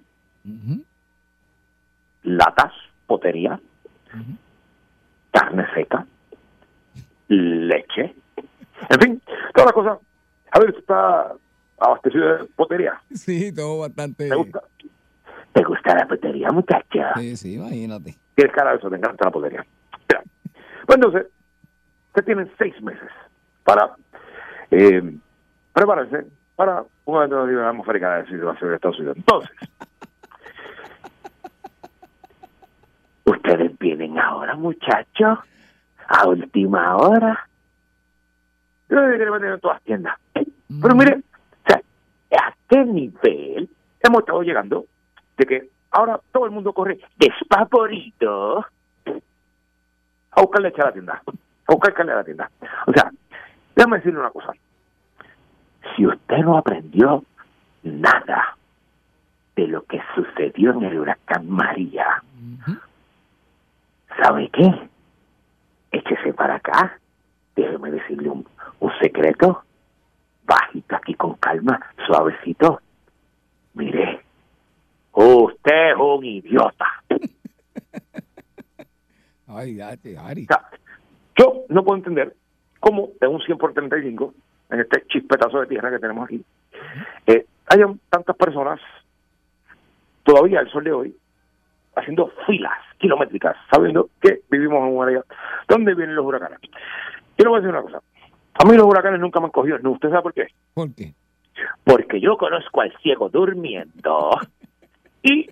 [2.23, 2.73] latas,
[3.07, 3.59] potería,
[5.31, 6.05] carne seca,
[7.27, 8.15] leche,
[8.89, 9.21] en fin,
[9.53, 9.99] toda la cosa.
[10.51, 11.33] A ver, está
[11.77, 13.01] abastecido de potería.
[13.13, 14.29] Sí, todo bastante.
[14.29, 14.61] ¿Te gusta?
[15.53, 17.13] ¿Te gusta la potería, muchacha?
[17.15, 18.15] Sí, sí, imagínate.
[18.35, 19.65] Tienes cara de eso, te encanta la potería.
[20.09, 20.23] Mira,
[20.85, 21.27] pues entonces,
[22.07, 23.09] ustedes tienen seis meses
[23.63, 23.95] para
[24.71, 25.15] eh,
[25.73, 29.17] prepararse para una alternativa atmosférica de situación de Estados Unidos.
[29.17, 29.51] Entonces,
[33.25, 35.39] ustedes vienen ahora, muchachos,
[36.07, 37.47] a última hora.
[38.89, 40.15] Yo le que vender en todas las tiendas.
[40.33, 41.81] Pero mire, o sea,
[42.39, 43.69] ¿a qué nivel
[44.01, 44.85] hemos estado llegando
[45.37, 48.65] de que ahora todo el mundo corre despavorito
[50.31, 52.51] a buscar leche a la tienda, a buscar carne a la tienda?
[52.85, 53.11] O sea,
[53.75, 54.53] déjame decirle una cosa.
[55.95, 57.23] Si usted no aprendió
[57.83, 58.57] nada
[59.55, 62.21] de lo que sucedió en el huracán María,
[64.21, 64.89] ¿sabe qué?
[65.95, 66.99] Échese para acá,
[67.55, 68.45] déjeme decirle un,
[68.81, 69.63] un secreto,
[70.43, 72.81] bajito aquí con calma, suavecito.
[73.75, 74.19] Mire,
[75.13, 76.85] usted es un idiota.
[79.47, 80.47] Ay, date, Ari.
[81.37, 82.35] Yo no puedo entender
[82.81, 84.33] cómo de un 100 por 35,
[84.71, 86.43] en este chispetazo de tierra que tenemos aquí,
[87.25, 88.81] eh, hayan tantas personas
[90.23, 91.15] todavía al sol de hoy
[91.95, 95.23] haciendo filas kilométricas, sabiendo que vivimos en un área
[95.67, 96.59] donde vienen los huracanes.
[97.37, 98.01] Yo le voy a decir una cosa.
[98.53, 99.77] A mí los huracanes nunca me han cogido.
[99.79, 99.91] ¿No?
[99.91, 100.47] ¿Usted sabe por qué?
[100.73, 101.13] ¿Por qué?
[101.83, 104.29] Porque yo conozco al ciego durmiendo
[105.23, 105.49] y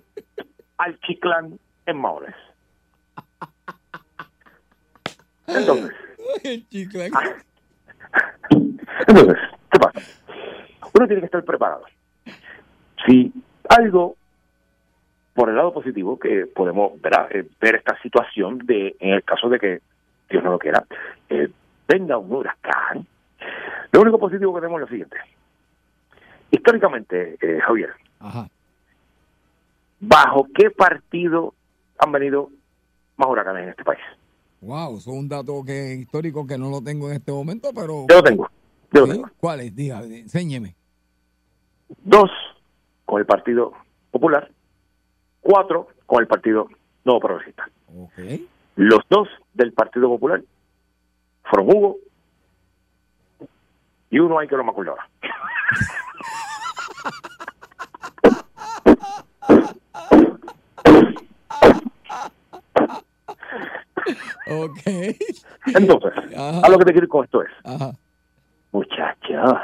[0.78, 2.34] al chiclán en Maones.
[5.46, 5.92] Entonces,
[6.70, 7.10] chicle.
[9.06, 9.36] entonces,
[9.70, 10.00] ¿qué pasa?
[10.94, 11.84] Uno tiene que estar preparado.
[13.06, 13.32] Si
[13.68, 14.16] algo,
[15.34, 17.28] por el lado positivo, que podemos ¿verdad?
[17.30, 19.80] Eh, ver esta situación de, en el caso de que,
[20.30, 20.84] Dios no lo quiera,
[21.28, 21.48] eh,
[21.86, 23.06] venga un huracán,
[23.92, 25.16] lo único positivo que tenemos es lo siguiente.
[26.50, 28.48] Históricamente, eh, Javier, Ajá.
[30.00, 31.52] ¿bajo qué partido
[31.98, 32.50] han venido
[33.16, 34.00] más huracanes en este país?
[34.60, 38.06] Wow, eso es un dato que histórico que no lo tengo en este momento, pero.
[38.08, 38.48] Yo lo tengo.
[38.92, 39.12] Yo lo ¿Sí?
[39.12, 39.30] tengo.
[39.38, 39.76] ¿Cuál es?
[39.76, 40.74] Diga, enséñeme.
[42.02, 42.30] Dos
[43.04, 43.72] con el Partido
[44.10, 44.50] Popular,
[45.44, 46.68] cuatro con el Partido
[47.04, 47.68] Nuevo Progresista.
[48.76, 50.42] Los dos del Partido Popular
[51.44, 51.96] fueron Hugo
[54.10, 55.08] y uno hay que no me acuerdo ahora.
[64.46, 64.80] Ok.
[65.66, 66.60] Entonces, Ajá.
[66.62, 67.92] a lo que te quiero ir con esto es, Ajá.
[68.72, 69.60] muchacho,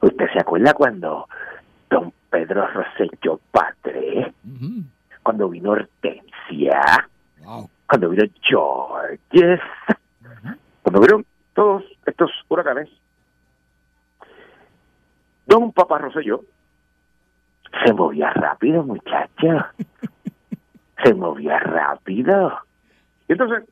[0.00, 1.28] ¿usted se acuerda cuando
[1.90, 4.32] don Pedro Rosselló Padre,
[5.22, 7.08] cuando vino Hortensia,
[7.44, 7.70] Wow.
[7.86, 9.60] cuando vino Georges,
[10.82, 11.24] cuando vieron
[11.54, 12.88] todos estos huracanes,
[15.46, 16.42] don Papá Rosselló
[17.84, 19.66] se movía rápido, muchacho.
[21.04, 22.58] se movía rápido.
[23.28, 23.64] Y entonces,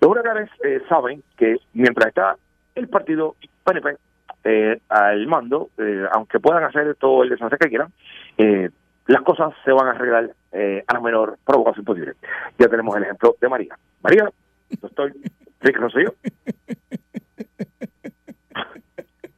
[0.00, 2.36] los huracanes eh, saben que mientras está
[2.74, 3.96] el partido PNP
[4.44, 7.92] eh, al mando, eh, aunque puedan hacer todo el desastre que quieran,
[8.38, 8.70] eh,
[9.06, 12.14] las cosas se van a arreglar eh, a la menor provocación posible.
[12.58, 13.78] Ya tenemos el ejemplo de María.
[14.02, 14.30] María,
[14.70, 15.12] yo estoy,
[15.60, 16.14] Rick Rosselló.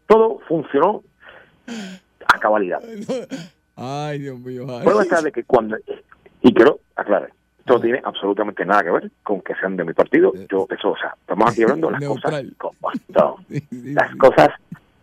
[0.06, 1.02] Todo funcionó
[2.32, 2.80] a cabalidad.
[3.74, 4.66] Ay, Dios mío.
[5.00, 5.76] está de que cuando,
[6.42, 9.92] y quiero aclarar, esto no tiene absolutamente nada que ver con que sean de mi
[9.92, 10.32] partido.
[10.48, 12.76] Yo, eso, o sea, estamos aquí hablando de las cosas como
[13.70, 14.50] Las cosas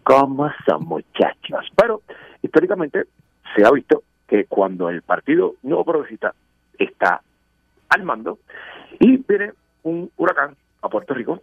[0.03, 1.65] como son, muchachos.
[1.75, 2.01] Pero
[2.41, 3.05] históricamente
[3.55, 6.33] se ha visto que cuando el partido nuevo progresista
[6.77, 7.21] está
[7.89, 8.39] al mando
[8.99, 11.39] y viene un huracán a Puerto Rico,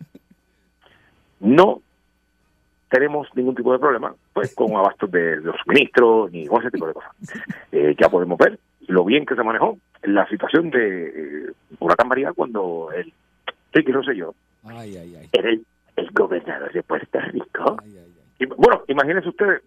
[1.41, 1.81] no
[2.89, 6.87] tenemos ningún tipo de problema pues con abastos de, los suministros ni con ese tipo
[6.87, 7.13] de cosas.
[7.73, 8.59] Eh, ya podemos ver
[8.89, 13.13] lo bien que se manejó la situación de eh, Huracán María cuando el
[13.73, 14.35] Ricky Rosselló
[14.65, 15.29] Ay, ay, ay.
[15.33, 15.65] era el,
[15.97, 17.77] el gobernador de Puerto Rico.
[17.83, 18.10] Ay.
[18.41, 19.62] Y, bueno, imagínense ustedes,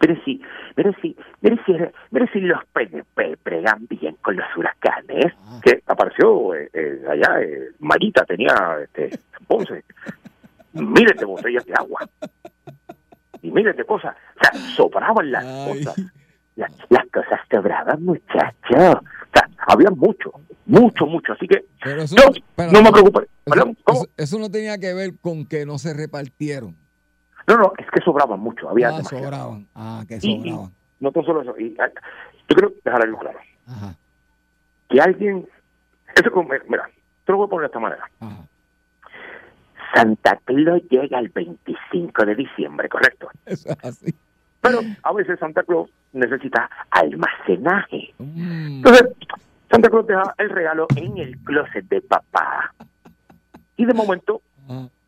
[0.00, 0.42] miren si,
[0.76, 1.72] miren si, miren si,
[2.10, 5.60] miren si los PNP pregan bien con los huracanes, Ah.
[5.64, 9.16] que apareció eh, eh, allá, eh, Marita tenía este,
[9.46, 9.84] Ponce,
[10.72, 12.00] miles de botellas de agua
[13.42, 15.84] y miles de cosas, o sea, sobraban las Ay.
[15.84, 16.04] cosas,
[16.56, 20.32] las, las cosas sobraban, muchachos, o sea, había mucho,
[20.66, 23.98] mucho, mucho, así que Pero eso, no, pero no me eso- preocupe, eso- Perdón, ¿cómo?
[24.00, 26.76] eso- eso no tenía que ver con que no se repartieron.
[27.46, 29.24] No, no, es que sobraban mucho, había Ah, demasiado.
[29.24, 29.66] sobraban.
[29.74, 30.72] Ah, que Y- y sobraban.
[31.00, 31.88] no tan solo eso, y, ah,
[32.48, 33.38] yo quiero dejar algo claro.
[33.66, 33.94] Ajá,
[34.88, 35.46] Que alguien,
[36.14, 36.88] eso como, mira,
[37.24, 38.10] te lo voy a poner de esta manera.
[38.20, 38.36] ajá.
[39.94, 43.28] Santa Claus llega el 25 de diciembre, correcto.
[43.46, 44.14] Eso es así.
[44.60, 48.12] Pero a veces Santa Claus necesita almacenaje.
[48.18, 48.76] Mm.
[48.78, 49.08] Entonces,
[49.70, 52.74] Santa Claus deja el regalo en el closet de papá.
[53.76, 54.40] Y de momento,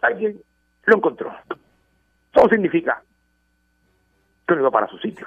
[0.02, 0.36] alguien
[0.84, 1.32] lo encontró.
[2.36, 3.02] Eso significa
[4.46, 5.26] que no iba para su sitio.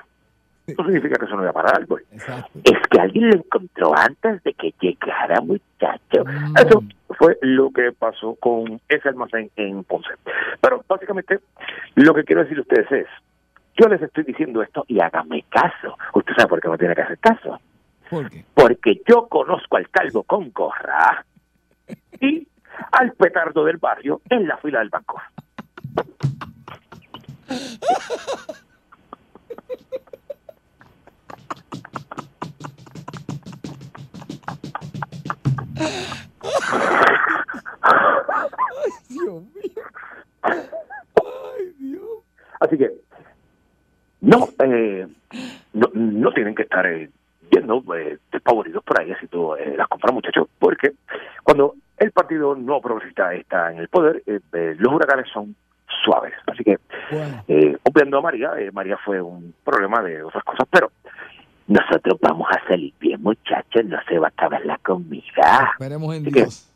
[0.68, 2.04] Eso significa que eso no iba para el árbol.
[2.12, 2.60] Exacto.
[2.64, 6.24] Es que alguien lo encontró antes de que llegara, muchacho.
[6.26, 6.58] Mm.
[6.58, 6.84] Eso
[7.18, 10.10] fue lo que pasó con ese almacén en Ponce.
[10.62, 11.40] Pero básicamente,
[11.96, 13.08] lo que quiero decir a ustedes es,
[13.76, 15.98] yo les estoy diciendo esto y háganme caso.
[16.14, 17.60] Usted sabe por qué no tiene que hacer caso.
[18.10, 18.46] ¿Por qué?
[18.54, 21.26] Porque yo conozco al calvo con gorra
[22.22, 22.48] y
[22.92, 25.20] al petardo del barrio en la fila del banco.
[39.10, 39.84] Dios mío.
[40.42, 42.04] Ay, Dios.
[42.60, 42.92] Así que
[44.22, 45.08] no, eh,
[45.74, 47.10] no, no tienen que estar eh,
[47.52, 50.94] yendo eh, despavoridos por ahí haciendo eh, las compras, muchachos, porque
[51.44, 54.40] cuando el partido no progresista está en el poder, eh,
[54.78, 55.56] los huracanes son
[56.04, 56.34] suaves.
[56.48, 56.78] Así que,
[57.12, 60.92] Bueno, eh, obviando a María, eh, María fue un problema de otras cosas, pero
[61.68, 65.70] nosotros vamos a salir bien, muchachos, no se va a acabar la comida.
[65.74, 66.70] Esperemos en Así que, Dios.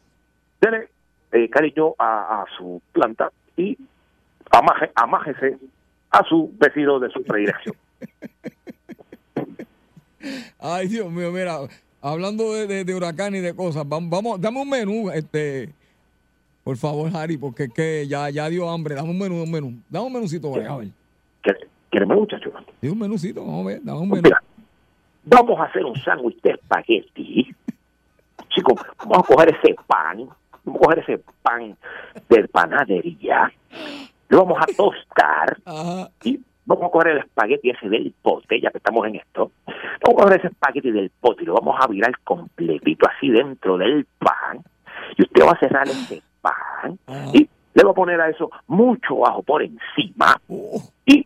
[0.62, 0.90] dele
[1.32, 3.78] eh, cariño a, a su planta y
[4.52, 5.58] amaje, amájese
[6.12, 7.76] a su vecino de su predilección.
[10.60, 11.58] Ay, Dios mío, mira,
[12.02, 15.70] hablando de, de, de huracán y de cosas, vamos, vamos, dame un menú, este,
[16.64, 18.96] por favor, Harry, porque es que ya, ya dio hambre.
[18.96, 19.74] Dame un menú, un menú.
[19.90, 20.88] Dame un menucito por ahí, a ver.
[21.42, 22.54] ¿Quiere- ¿Quiere más, muchachos?
[22.82, 24.22] Dime un menucito, vamos a ver, dame un menú.
[24.24, 24.42] Mira,
[25.26, 27.56] vamos a hacer un sándwich de espagueti.
[28.50, 30.28] Chicos, vamos a coger ese pan,
[30.64, 31.76] vamos a coger ese pan
[32.30, 33.52] de panadería,
[34.30, 35.58] lo vamos a tostar
[36.24, 39.52] y vamos a coger el espagueti ese del pote, ya que estamos en esto.
[39.66, 43.78] Vamos a coger ese espagueti del pote y lo vamos a virar completito así dentro
[43.78, 44.64] del pan.
[45.18, 47.00] Y usted va a cerrar ese pan
[47.34, 50.40] y le va a poner a eso mucho ajo por encima
[51.06, 51.24] y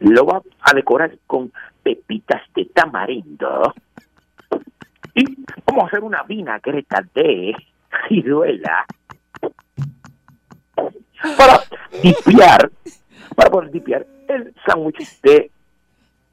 [0.00, 1.50] lo va a decorar con
[1.82, 3.74] pepitas de tamarindo
[5.14, 5.24] y
[5.66, 7.54] vamos a hacer una vinagreta de
[8.08, 8.84] ciruela
[11.36, 11.60] para
[12.02, 12.70] dipiar,
[13.34, 15.50] para poder dipiar el sándwich de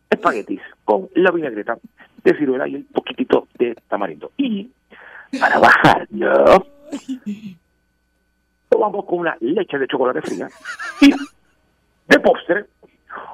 [0.10, 1.78] espaguetis con la vinagreta
[2.24, 4.32] de ciruela y el poquitito de tamarindo.
[4.38, 4.70] Y
[5.40, 6.68] para bajarlo,
[8.72, 10.48] lo vamos con una leche de chocolate fría
[11.02, 12.66] y de postre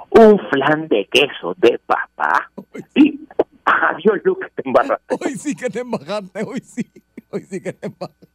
[0.09, 2.51] un flan de queso de papa
[2.95, 3.19] y
[3.65, 5.15] adiós Luke te embarraste.
[5.19, 6.85] Hoy sí que te embajaste, hoy sí.
[7.29, 8.27] Hoy sí que te embajaste.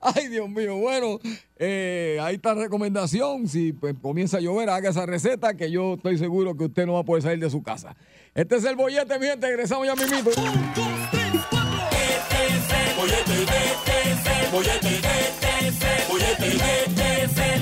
[0.00, 0.76] Ay, Dios mío.
[0.76, 1.18] Bueno,
[1.56, 3.48] eh, ahí está la recomendación.
[3.48, 6.94] Si pues, comienza a llover, haga esa receta que yo estoy seguro que usted no
[6.94, 7.96] va a poder salir de su casa.
[8.34, 9.46] Este es el bollete, mi gente.
[9.46, 10.30] Regresamos ya mismito.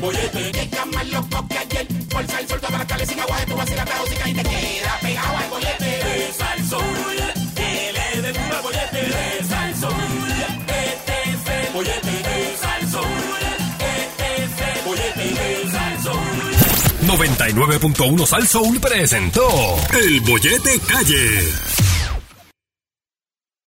[0.01, 1.87] Bollete, llega más loco que ayer.
[2.09, 3.85] Por sal soltaba la calle sin agua, tú vas a ir a
[4.29, 5.85] y te queda pegado al bollete.
[5.85, 7.17] De Salsoul,
[7.55, 9.01] que le den un bollete.
[9.01, 9.13] El
[11.75, 12.13] bollete.
[12.13, 13.43] De Salsoul,
[13.89, 15.23] este es el bollete.
[15.23, 16.57] De Salsoul.
[17.07, 21.53] 99.1 Sal Soul presentó El Bollete Calle.